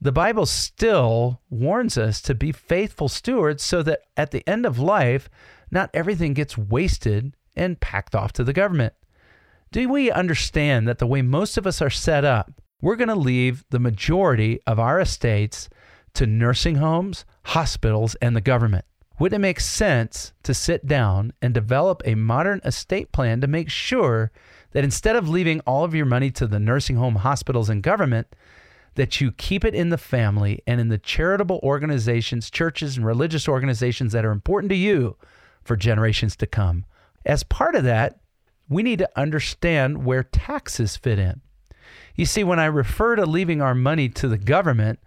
the 0.00 0.10
Bible 0.10 0.46
still 0.46 1.40
warns 1.48 1.96
us 1.96 2.20
to 2.22 2.34
be 2.34 2.50
faithful 2.50 3.08
stewards 3.08 3.62
so 3.62 3.84
that 3.84 4.00
at 4.16 4.32
the 4.32 4.42
end 4.48 4.66
of 4.66 4.80
life, 4.80 5.30
not 5.70 5.90
everything 5.94 6.34
gets 6.34 6.58
wasted 6.58 7.36
and 7.54 7.78
packed 7.78 8.16
off 8.16 8.32
to 8.32 8.42
the 8.42 8.52
government. 8.52 8.94
Do 9.70 9.88
we 9.88 10.10
understand 10.10 10.88
that 10.88 10.98
the 10.98 11.06
way 11.06 11.22
most 11.22 11.56
of 11.56 11.68
us 11.68 11.80
are 11.80 11.88
set 11.88 12.24
up, 12.24 12.60
we're 12.80 12.96
going 12.96 13.06
to 13.06 13.14
leave 13.14 13.64
the 13.70 13.78
majority 13.78 14.58
of 14.66 14.80
our 14.80 14.98
estates 14.98 15.68
to 16.14 16.26
nursing 16.26 16.76
homes, 16.76 17.24
hospitals, 17.44 18.14
and 18.16 18.36
the 18.36 18.40
government? 18.40 18.84
Wouldn't 19.18 19.38
it 19.38 19.42
make 19.42 19.60
sense 19.60 20.32
to 20.42 20.54
sit 20.54 20.86
down 20.86 21.32
and 21.40 21.54
develop 21.54 22.02
a 22.04 22.14
modern 22.14 22.60
estate 22.64 23.12
plan 23.12 23.40
to 23.40 23.46
make 23.46 23.70
sure 23.70 24.32
that 24.72 24.84
instead 24.84 25.16
of 25.16 25.28
leaving 25.28 25.60
all 25.60 25.84
of 25.84 25.94
your 25.94 26.06
money 26.06 26.30
to 26.32 26.46
the 26.46 26.58
nursing 26.58 26.96
home, 26.96 27.16
hospitals, 27.16 27.68
and 27.68 27.82
government, 27.82 28.34
that 28.94 29.20
you 29.20 29.32
keep 29.32 29.64
it 29.64 29.74
in 29.74 29.90
the 29.90 29.98
family 29.98 30.60
and 30.66 30.80
in 30.80 30.88
the 30.88 30.98
charitable 30.98 31.60
organizations, 31.62 32.50
churches, 32.50 32.96
and 32.96 33.06
religious 33.06 33.48
organizations 33.48 34.12
that 34.12 34.24
are 34.24 34.32
important 34.32 34.70
to 34.70 34.76
you 34.76 35.16
for 35.62 35.76
generations 35.76 36.36
to 36.36 36.46
come. 36.46 36.84
As 37.24 37.42
part 37.42 37.74
of 37.74 37.84
that, 37.84 38.18
we 38.68 38.82
need 38.82 38.98
to 38.98 39.10
understand 39.16 40.04
where 40.04 40.22
taxes 40.22 40.96
fit 40.96 41.18
in. 41.18 41.40
You 42.14 42.26
see, 42.26 42.44
when 42.44 42.58
I 42.58 42.66
refer 42.66 43.16
to 43.16 43.24
leaving 43.24 43.62
our 43.62 43.74
money 43.74 44.08
to 44.10 44.28
the 44.28 44.38
government, 44.38 44.98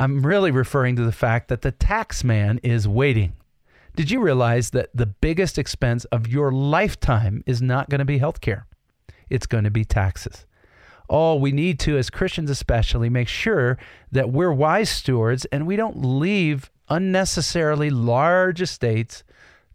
I'm 0.00 0.24
really 0.24 0.52
referring 0.52 0.94
to 0.96 1.04
the 1.04 1.10
fact 1.10 1.48
that 1.48 1.62
the 1.62 1.72
tax 1.72 2.22
man 2.22 2.60
is 2.62 2.86
waiting. 2.86 3.34
Did 3.96 4.12
you 4.12 4.20
realize 4.20 4.70
that 4.70 4.90
the 4.94 5.06
biggest 5.06 5.58
expense 5.58 6.04
of 6.06 6.28
your 6.28 6.52
lifetime 6.52 7.42
is 7.46 7.60
not 7.60 7.90
going 7.90 7.98
to 7.98 8.04
be 8.04 8.20
healthcare? 8.20 8.62
It's 9.28 9.46
going 9.46 9.64
to 9.64 9.72
be 9.72 9.84
taxes. 9.84 10.46
Oh, 11.10 11.34
we 11.34 11.50
need 11.50 11.80
to, 11.80 11.98
as 11.98 12.10
Christians 12.10 12.48
especially, 12.48 13.08
make 13.08 13.26
sure 13.26 13.76
that 14.12 14.30
we're 14.30 14.52
wise 14.52 14.88
stewards 14.88 15.46
and 15.46 15.66
we 15.66 15.74
don't 15.74 16.04
leave 16.04 16.70
unnecessarily 16.88 17.90
large 17.90 18.62
estates 18.62 19.24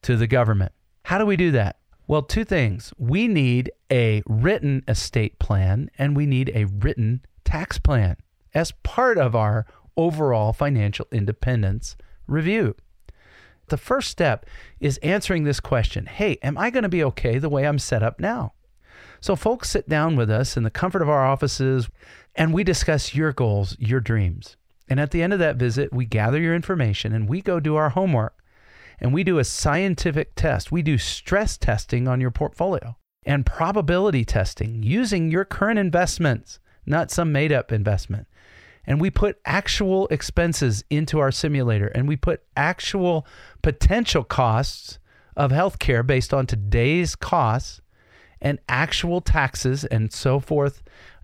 to 0.03 0.15
the 0.15 0.27
government. 0.27 0.71
How 1.03 1.17
do 1.17 1.25
we 1.25 1.35
do 1.35 1.51
that? 1.51 1.79
Well, 2.07 2.21
two 2.21 2.45
things. 2.45 2.93
We 2.97 3.27
need 3.27 3.73
a 3.91 4.23
written 4.25 4.85
estate 4.87 5.37
plan 5.39 5.89
and 5.97 6.15
we 6.15 6.25
need 6.25 6.49
a 6.55 6.63
written 6.63 7.25
tax 7.43 7.77
plan 7.77 8.15
as 8.53 8.71
part 8.83 9.17
of 9.17 9.35
our 9.35 9.65
overall 9.97 10.53
financial 10.53 11.07
independence 11.11 11.95
review. 12.27 12.75
The 13.67 13.77
first 13.77 14.09
step 14.09 14.45
is 14.79 14.97
answering 14.97 15.43
this 15.43 15.59
question 15.59 16.05
Hey, 16.05 16.37
am 16.43 16.57
I 16.57 16.69
going 16.69 16.83
to 16.83 16.89
be 16.89 17.03
okay 17.05 17.37
the 17.37 17.49
way 17.49 17.65
I'm 17.65 17.79
set 17.79 18.03
up 18.03 18.19
now? 18.19 18.53
So, 19.19 19.35
folks 19.35 19.69
sit 19.69 19.87
down 19.87 20.15
with 20.15 20.29
us 20.29 20.57
in 20.57 20.63
the 20.63 20.69
comfort 20.69 21.01
of 21.01 21.09
our 21.09 21.25
offices 21.25 21.89
and 22.35 22.53
we 22.53 22.63
discuss 22.63 23.15
your 23.15 23.31
goals, 23.31 23.77
your 23.79 23.99
dreams. 23.99 24.57
And 24.89 24.99
at 24.99 25.11
the 25.11 25.21
end 25.21 25.33
of 25.33 25.39
that 25.39 25.55
visit, 25.55 25.93
we 25.93 26.05
gather 26.05 26.39
your 26.39 26.53
information 26.53 27.13
and 27.13 27.29
we 27.29 27.41
go 27.41 27.59
do 27.59 27.75
our 27.75 27.89
homework 27.89 28.43
and 28.99 29.13
we 29.13 29.23
do 29.23 29.39
a 29.39 29.43
scientific 29.43 30.35
test. 30.35 30.71
We 30.71 30.81
do 30.81 30.97
stress 30.97 31.57
testing 31.57 32.07
on 32.07 32.21
your 32.21 32.31
portfolio 32.31 32.97
and 33.25 33.45
probability 33.45 34.25
testing 34.25 34.83
using 34.83 35.31
your 35.31 35.45
current 35.45 35.79
investments, 35.79 36.59
not 36.85 37.11
some 37.11 37.31
made 37.31 37.51
up 37.51 37.71
investment. 37.71 38.27
And 38.85 38.99
we 38.99 39.09
put 39.09 39.39
actual 39.45 40.07
expenses 40.07 40.83
into 40.89 41.19
our 41.19 41.31
simulator 41.31 41.87
and 41.87 42.07
we 42.07 42.15
put 42.15 42.43
actual 42.57 43.25
potential 43.61 44.23
costs 44.23 44.99
of 45.35 45.51
healthcare 45.51 46.05
based 46.05 46.33
on 46.33 46.45
today's 46.45 47.15
costs 47.15 47.81
and 48.41 48.59
actual 48.67 49.21
taxes 49.21 49.85
and 49.85 50.11
so 50.11 50.39
forth 50.39 50.83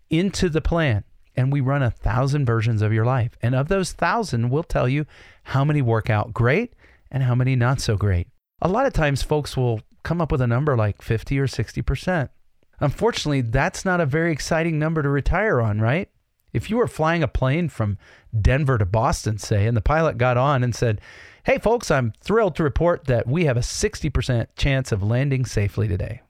into 0.09 0.49
the 0.49 0.61
plan. 0.61 1.03
And 1.35 1.53
we 1.53 1.61
run 1.61 1.83
a 1.83 1.91
thousand 1.91 2.45
versions 2.45 2.81
of 2.81 2.93
your 2.93 3.05
life. 3.05 3.37
And 3.41 3.55
of 3.55 3.67
those 3.67 3.91
thousand, 3.91 4.49
we'll 4.49 4.63
tell 4.63 4.89
you 4.89 5.05
how 5.43 5.63
many 5.63 5.81
work 5.81 6.09
out 6.09 6.33
great 6.33 6.73
and 7.11 7.23
how 7.23 7.35
many 7.35 7.55
not 7.55 7.81
so 7.81 7.95
great. 7.95 8.27
A 8.61 8.67
lot 8.67 8.85
of 8.85 8.93
times, 8.93 9.21
folks 9.21 9.55
will 9.55 9.81
come 10.03 10.21
up 10.21 10.31
with 10.31 10.41
a 10.41 10.47
number 10.47 10.75
like 10.75 11.01
50 11.01 11.39
or 11.39 11.47
60%. 11.47 12.29
Unfortunately, 12.81 13.41
that's 13.41 13.85
not 13.85 14.01
a 14.01 14.05
very 14.05 14.31
exciting 14.31 14.79
number 14.79 15.01
to 15.01 15.09
retire 15.09 15.61
on, 15.61 15.79
right? 15.79 16.09
If 16.53 16.69
you 16.69 16.77
were 16.77 16.87
flying 16.87 17.23
a 17.23 17.27
plane 17.27 17.69
from 17.69 17.97
Denver 18.39 18.77
to 18.77 18.85
Boston, 18.85 19.37
say, 19.37 19.67
and 19.67 19.77
the 19.77 19.81
pilot 19.81 20.17
got 20.17 20.37
on 20.37 20.63
and 20.63 20.73
said, 20.73 21.01
Hey, 21.43 21.57
folks, 21.57 21.89
I'm 21.89 22.13
thrilled 22.21 22.55
to 22.57 22.63
report 22.63 23.05
that 23.05 23.27
we 23.27 23.45
have 23.45 23.57
a 23.57 23.61
60% 23.61 24.47
chance 24.55 24.91
of 24.91 25.01
landing 25.01 25.45
safely 25.45 25.87
today. 25.87 26.21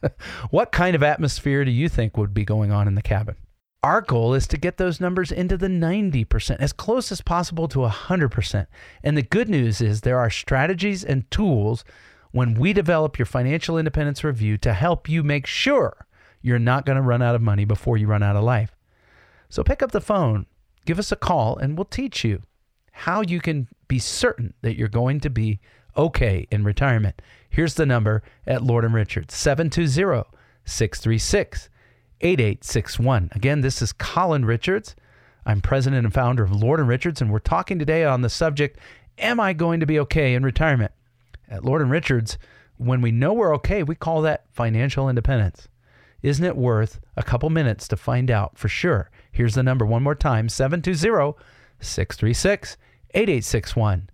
what 0.50 0.72
kind 0.72 0.96
of 0.96 1.02
atmosphere 1.02 1.64
do 1.64 1.70
you 1.70 1.88
think 1.88 2.16
would 2.16 2.34
be 2.34 2.44
going 2.44 2.72
on 2.72 2.88
in 2.88 2.94
the 2.94 3.02
cabin? 3.02 3.36
Our 3.84 4.00
goal 4.00 4.32
is 4.32 4.46
to 4.46 4.56
get 4.56 4.78
those 4.78 5.00
numbers 5.00 5.30
into 5.30 5.58
the 5.58 5.68
90%, 5.68 6.56
as 6.58 6.72
close 6.72 7.12
as 7.12 7.20
possible 7.20 7.68
to 7.68 7.80
100%. 7.80 8.66
And 9.02 9.16
the 9.16 9.22
good 9.22 9.50
news 9.50 9.82
is 9.82 10.00
there 10.00 10.18
are 10.18 10.30
strategies 10.30 11.04
and 11.04 11.30
tools 11.30 11.84
when 12.32 12.54
we 12.54 12.72
develop 12.72 13.18
your 13.18 13.26
financial 13.26 13.76
independence 13.76 14.24
review 14.24 14.56
to 14.58 14.72
help 14.72 15.08
you 15.08 15.22
make 15.22 15.46
sure 15.46 16.06
you're 16.40 16.58
not 16.58 16.86
going 16.86 16.96
to 16.96 17.02
run 17.02 17.20
out 17.20 17.34
of 17.34 17.42
money 17.42 17.66
before 17.66 17.98
you 17.98 18.06
run 18.06 18.22
out 18.22 18.36
of 18.36 18.42
life. 18.42 18.74
So 19.54 19.62
pick 19.62 19.84
up 19.84 19.92
the 19.92 20.00
phone, 20.00 20.46
give 20.84 20.98
us 20.98 21.12
a 21.12 21.16
call, 21.16 21.56
and 21.56 21.78
we'll 21.78 21.84
teach 21.84 22.24
you 22.24 22.42
how 22.90 23.20
you 23.20 23.40
can 23.40 23.68
be 23.86 24.00
certain 24.00 24.52
that 24.62 24.76
you're 24.76 24.88
going 24.88 25.20
to 25.20 25.30
be 25.30 25.60
okay 25.96 26.48
in 26.50 26.64
retirement. 26.64 27.22
Here's 27.50 27.74
the 27.74 27.86
number 27.86 28.24
at 28.48 28.64
Lord 28.64 28.84
and 28.84 28.92
Richards 28.92 29.32
720 29.36 30.28
636 30.64 31.68
8861. 32.20 33.30
Again, 33.30 33.60
this 33.60 33.80
is 33.80 33.92
Colin 33.92 34.44
Richards. 34.44 34.96
I'm 35.46 35.60
president 35.60 36.04
and 36.04 36.12
founder 36.12 36.42
of 36.42 36.50
Lord 36.50 36.80
and 36.80 36.88
Richards, 36.88 37.20
and 37.20 37.30
we're 37.30 37.38
talking 37.38 37.78
today 37.78 38.04
on 38.04 38.22
the 38.22 38.28
subject 38.28 38.80
Am 39.18 39.38
I 39.38 39.52
going 39.52 39.78
to 39.78 39.86
be 39.86 40.00
okay 40.00 40.34
in 40.34 40.42
retirement? 40.42 40.90
At 41.48 41.64
Lord 41.64 41.80
and 41.80 41.92
Richards, 41.92 42.38
when 42.76 43.00
we 43.00 43.12
know 43.12 43.32
we're 43.32 43.54
okay, 43.54 43.84
we 43.84 43.94
call 43.94 44.20
that 44.22 44.46
financial 44.50 45.08
independence. 45.08 45.68
Isn't 46.24 46.44
it 46.44 46.56
worth 46.56 46.98
a 47.16 47.22
couple 47.22 47.50
minutes 47.50 47.86
to 47.86 47.96
find 47.96 48.32
out 48.32 48.58
for 48.58 48.68
sure? 48.68 49.10
Here's 49.34 49.54
the 49.54 49.64
number 49.64 49.84
one 49.84 50.04
more 50.04 50.14
time 50.14 50.48
720 50.48 51.36
636 51.80 52.76
8861. 53.10 54.08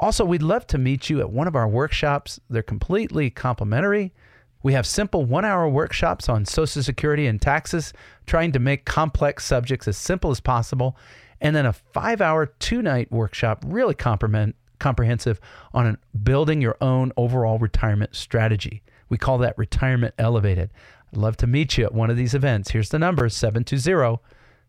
Also, 0.00 0.24
we'd 0.24 0.42
love 0.42 0.66
to 0.66 0.78
meet 0.78 1.10
you 1.10 1.20
at 1.20 1.30
one 1.30 1.46
of 1.46 1.54
our 1.54 1.68
workshops. 1.68 2.40
They're 2.48 2.62
completely 2.62 3.28
complimentary. 3.28 4.14
We 4.62 4.72
have 4.72 4.86
simple 4.86 5.26
one 5.26 5.44
hour 5.44 5.68
workshops 5.68 6.26
on 6.30 6.46
Social 6.46 6.82
Security 6.82 7.26
and 7.26 7.40
taxes, 7.40 7.92
trying 8.26 8.52
to 8.52 8.58
make 8.58 8.86
complex 8.86 9.44
subjects 9.44 9.86
as 9.86 9.98
simple 9.98 10.30
as 10.30 10.40
possible. 10.40 10.96
And 11.38 11.54
then 11.54 11.66
a 11.66 11.74
five 11.74 12.22
hour, 12.22 12.46
two 12.46 12.80
night 12.80 13.12
workshop, 13.12 13.62
really 13.66 13.94
comprehensive 13.94 15.38
on 15.74 15.98
building 16.22 16.62
your 16.62 16.78
own 16.80 17.12
overall 17.18 17.58
retirement 17.58 18.16
strategy. 18.16 18.82
We 19.10 19.18
call 19.18 19.36
that 19.38 19.58
Retirement 19.58 20.14
Elevated. 20.16 20.70
I'd 21.12 21.18
love 21.18 21.36
to 21.38 21.46
meet 21.46 21.76
you 21.76 21.84
at 21.84 21.92
one 21.92 22.08
of 22.08 22.16
these 22.16 22.32
events. 22.32 22.70
Here's 22.70 22.88
the 22.88 22.98
number 22.98 23.28
720 23.28 24.18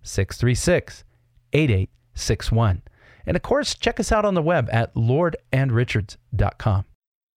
636 0.04 1.04
8861. 1.54 2.82
And 3.26 3.36
of 3.38 3.42
course, 3.42 3.76
check 3.76 4.00
us 4.00 4.12
out 4.12 4.26
on 4.26 4.34
the 4.34 4.42
web 4.42 4.70
at 4.72 4.94
lordandrichards.com. 4.96 6.86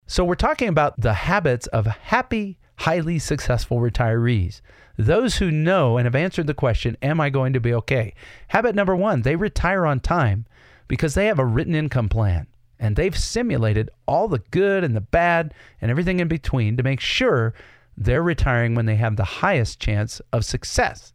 So, 0.08 0.24
we're 0.24 0.34
talking 0.34 0.68
about 0.68 1.00
the 1.00 1.14
habits 1.14 1.66
of 1.68 1.86
happy, 1.86 2.58
highly 2.76 3.18
successful 3.18 3.78
retirees. 3.78 4.60
Those 4.96 5.36
who 5.36 5.50
know 5.50 5.96
and 5.96 6.06
have 6.06 6.14
answered 6.14 6.46
the 6.46 6.54
question, 6.54 6.96
Am 7.02 7.20
I 7.20 7.30
going 7.30 7.52
to 7.52 7.60
be 7.60 7.74
okay? 7.74 8.14
Habit 8.48 8.74
number 8.74 8.94
one, 8.94 9.22
they 9.22 9.36
retire 9.36 9.84
on 9.84 10.00
time 10.00 10.46
because 10.88 11.14
they 11.14 11.26
have 11.26 11.38
a 11.38 11.44
written 11.44 11.74
income 11.74 12.08
plan 12.08 12.46
and 12.78 12.96
they've 12.96 13.16
simulated 13.16 13.90
all 14.06 14.28
the 14.28 14.42
good 14.50 14.84
and 14.84 14.94
the 14.94 15.00
bad 15.00 15.54
and 15.80 15.90
everything 15.90 16.20
in 16.20 16.28
between 16.28 16.76
to 16.76 16.82
make 16.82 17.00
sure 17.00 17.54
they're 17.96 18.22
retiring 18.22 18.74
when 18.74 18.86
they 18.86 18.96
have 18.96 19.16
the 19.16 19.24
highest 19.24 19.80
chance 19.80 20.20
of 20.32 20.44
success. 20.44 21.12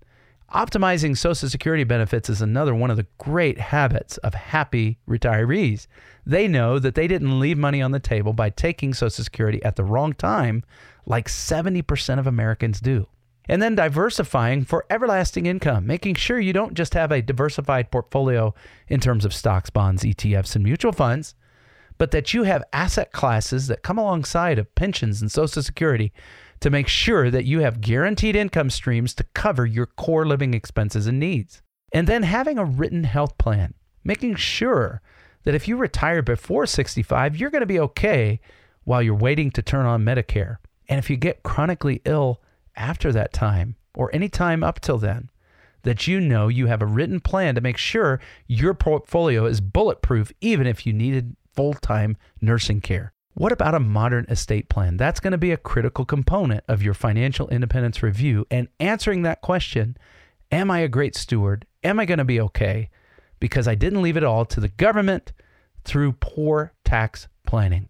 Optimizing 0.54 1.16
Social 1.16 1.48
Security 1.48 1.86
benefits 1.86 2.30
is 2.30 2.42
another 2.42 2.76
one 2.76 2.92
of 2.92 2.98
the 2.98 3.08
great 3.18 3.58
habits 3.58 4.18
of 4.18 4.34
happy 4.34 5.00
retirees. 5.08 5.88
They 6.26 6.46
know 6.50 6.78
that 6.78 6.94
they 6.94 7.08
didn't 7.08 7.40
leave 7.40 7.58
money 7.58 7.82
on 7.82 7.92
the 7.92 8.02
table 8.02 8.34
by 8.34 8.50
taking 8.50 8.94
Social 8.94 9.24
Security 9.24 9.64
at 9.64 9.78
the 9.78 9.86
wrong 9.86 10.12
time, 10.12 10.66
like 11.06 11.30
70% 11.30 12.20
of 12.20 12.28
Americans 12.28 12.82
do. 12.82 13.08
And 13.48 13.62
then 13.62 13.76
diversifying 13.76 14.66
for 14.66 14.86
everlasting 14.90 15.46
income, 15.46 15.88
making 15.88 16.16
sure 16.16 16.38
you 16.38 16.52
don't 16.52 16.74
just 16.74 16.96
have 16.96 17.14
a 17.14 17.22
diversified 17.22 17.90
portfolio 17.90 18.54
in 18.90 19.00
terms 19.00 19.24
of 19.24 19.34
stocks, 19.34 19.70
bonds, 19.70 20.04
ETFs, 20.04 20.56
and 20.56 20.66
mutual 20.66 20.92
funds, 20.92 21.34
but 21.98 22.12
that 22.12 22.34
you 22.34 22.44
have 22.44 22.66
asset 22.74 23.14
classes 23.14 23.68
that 23.68 23.84
come 23.84 23.98
alongside 23.98 24.60
of 24.60 24.76
pensions 24.76 25.22
and 25.22 25.32
Social 25.32 25.64
Security 25.64 26.12
to 26.62 26.70
make 26.70 26.88
sure 26.88 27.30
that 27.30 27.46
you 27.46 27.60
have 27.60 27.82
guaranteed 27.82 28.36
income 28.36 28.70
streams 28.70 29.14
to 29.16 29.26
cover 29.34 29.66
your 29.66 29.88
core 29.88 30.26
living 30.26 30.54
expenses 30.54 31.08
and 31.08 31.20
needs. 31.20 31.62
And 31.92 32.08
then 32.08 32.24
having 32.24 32.58
a 32.58 32.66
written 32.66 33.04
health 33.04 33.38
plan, 33.38 33.74
making 34.04 34.36
sure 34.36 35.02
that 35.44 35.56
if 35.56 35.68
you 35.68 35.76
retire 35.76 36.22
before 36.22 36.66
65, 36.66 37.36
you're 37.36 37.50
going 37.50 37.62
to 37.62 37.66
be 37.66 37.80
okay 37.80 38.40
while 38.84 39.02
you're 39.02 39.16
waiting 39.16 39.52
to 39.52 39.62
turn 39.62 39.86
on 39.86 40.06
Medicare. 40.06 40.58
And 40.88 41.00
if 41.00 41.10
you 41.10 41.18
get 41.18 41.44
chronically 41.44 42.02
ill 42.06 42.42
after 42.76 43.12
that 43.12 43.34
time 43.34 43.76
or 43.96 44.10
any 44.14 44.30
time 44.30 44.64
up 44.64 44.80
till 44.80 44.98
then, 44.98 45.30
that 45.84 46.08
you 46.08 46.20
know 46.20 46.48
you 46.48 46.68
have 46.68 46.82
a 46.82 46.86
written 46.86 47.20
plan 47.20 47.56
to 47.56 47.62
make 47.62 47.78
sure 47.78 48.22
your 48.48 48.76
portfolio 48.76 49.46
is 49.46 49.62
bulletproof 49.62 50.32
even 50.42 50.68
if 50.68 50.86
you 50.86 50.94
needed 50.94 51.36
full 51.54 51.74
time 51.74 52.18
nursing 52.40 52.82
care. 52.82 53.14
What 53.34 53.52
about 53.52 53.76
a 53.76 53.80
modern 53.80 54.26
estate 54.30 54.68
plan? 54.70 54.98
That's 54.98 55.20
going 55.20 55.32
to 55.32 55.38
be 55.38 55.52
a 55.52 55.58
critical 55.58 56.06
component 56.06 56.64
of 56.68 56.84
your 56.84 56.94
financial 56.94 57.48
independence 57.50 58.04
review. 58.04 58.46
And 58.52 58.68
answering 58.80 59.22
that 59.22 59.42
question, 59.42 59.98
am 60.52 60.70
I 60.70 60.80
a 60.80 60.90
great 60.90 61.16
steward? 61.16 61.66
Am 61.84 62.00
I 62.00 62.06
going 62.06 62.18
to 62.18 62.26
be 62.26 62.42
okay? 62.42 62.90
Because 63.40 63.68
I 63.68 63.76
didn't 63.76 64.02
leave 64.02 64.18
it 64.18 64.24
all 64.24 64.46
to 64.46 64.60
the 64.60 64.68
government 64.68 65.32
through 65.84 66.14
poor 66.14 66.74
tax 66.84 67.28
planning. 67.48 67.88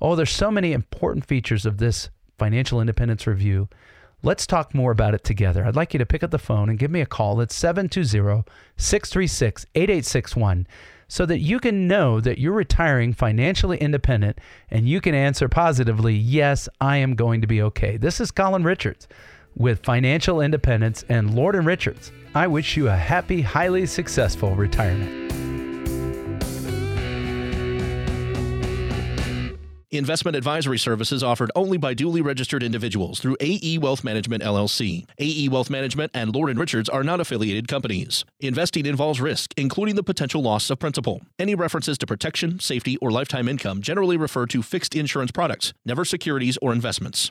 Oh, 0.00 0.16
there's 0.16 0.30
so 0.30 0.50
many 0.50 0.72
important 0.72 1.26
features 1.26 1.64
of 1.64 1.78
this 1.78 2.10
financial 2.36 2.80
independence 2.80 3.26
review. 3.26 3.68
Let's 4.24 4.46
talk 4.46 4.74
more 4.74 4.90
about 4.90 5.14
it 5.14 5.24
together. 5.24 5.64
I'd 5.64 5.76
like 5.76 5.94
you 5.94 5.98
to 5.98 6.06
pick 6.06 6.22
up 6.22 6.30
the 6.30 6.38
phone 6.38 6.68
and 6.68 6.78
give 6.78 6.90
me 6.90 7.00
a 7.00 7.06
call. 7.06 7.40
It's 7.40 7.54
720 7.54 8.44
636 8.76 9.66
8861 9.74 10.66
so 11.12 11.26
that 11.26 11.40
you 11.40 11.60
can 11.60 11.86
know 11.86 12.22
that 12.22 12.38
you're 12.38 12.54
retiring 12.54 13.12
financially 13.12 13.76
independent 13.76 14.38
and 14.70 14.88
you 14.88 14.98
can 14.98 15.14
answer 15.14 15.46
positively, 15.46 16.14
Yes, 16.14 16.70
I 16.80 16.96
am 16.96 17.16
going 17.16 17.42
to 17.42 17.46
be 17.46 17.60
okay. 17.60 17.98
This 17.98 18.18
is 18.18 18.30
Colin 18.30 18.64
Richards 18.64 19.08
with 19.54 19.84
Financial 19.84 20.40
Independence 20.40 21.04
and 21.10 21.34
Lord 21.34 21.54
and 21.54 21.66
Richards. 21.66 22.12
I 22.34 22.46
wish 22.46 22.78
you 22.78 22.88
a 22.88 22.96
happy, 22.96 23.42
highly 23.42 23.84
successful 23.84 24.54
retirement. 24.54 25.41
Investment 29.92 30.34
advisory 30.38 30.78
services 30.78 31.22
offered 31.22 31.50
only 31.54 31.76
by 31.76 31.92
duly 31.92 32.22
registered 32.22 32.62
individuals 32.62 33.20
through 33.20 33.36
AE 33.42 33.76
Wealth 33.76 34.02
Management 34.02 34.42
LLC. 34.42 35.04
AE 35.18 35.48
Wealth 35.50 35.68
Management 35.68 36.10
and 36.14 36.34
Lord 36.34 36.48
and 36.48 36.58
Richards 36.58 36.88
are 36.88 37.04
not 37.04 37.20
affiliated 37.20 37.68
companies. 37.68 38.24
Investing 38.40 38.86
involves 38.86 39.20
risk, 39.20 39.52
including 39.58 39.96
the 39.96 40.02
potential 40.02 40.40
loss 40.40 40.70
of 40.70 40.78
principal. 40.78 41.20
Any 41.38 41.54
references 41.54 41.98
to 41.98 42.06
protection, 42.06 42.58
safety, 42.58 42.96
or 43.02 43.10
lifetime 43.10 43.50
income 43.50 43.82
generally 43.82 44.16
refer 44.16 44.46
to 44.46 44.62
fixed 44.62 44.94
insurance 44.94 45.30
products, 45.30 45.74
never 45.84 46.06
securities 46.06 46.56
or 46.62 46.72
investments. 46.72 47.30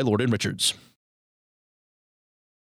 by 0.00 0.04
Lord 0.04 0.22
and 0.22 0.32
Richards. 0.32 0.72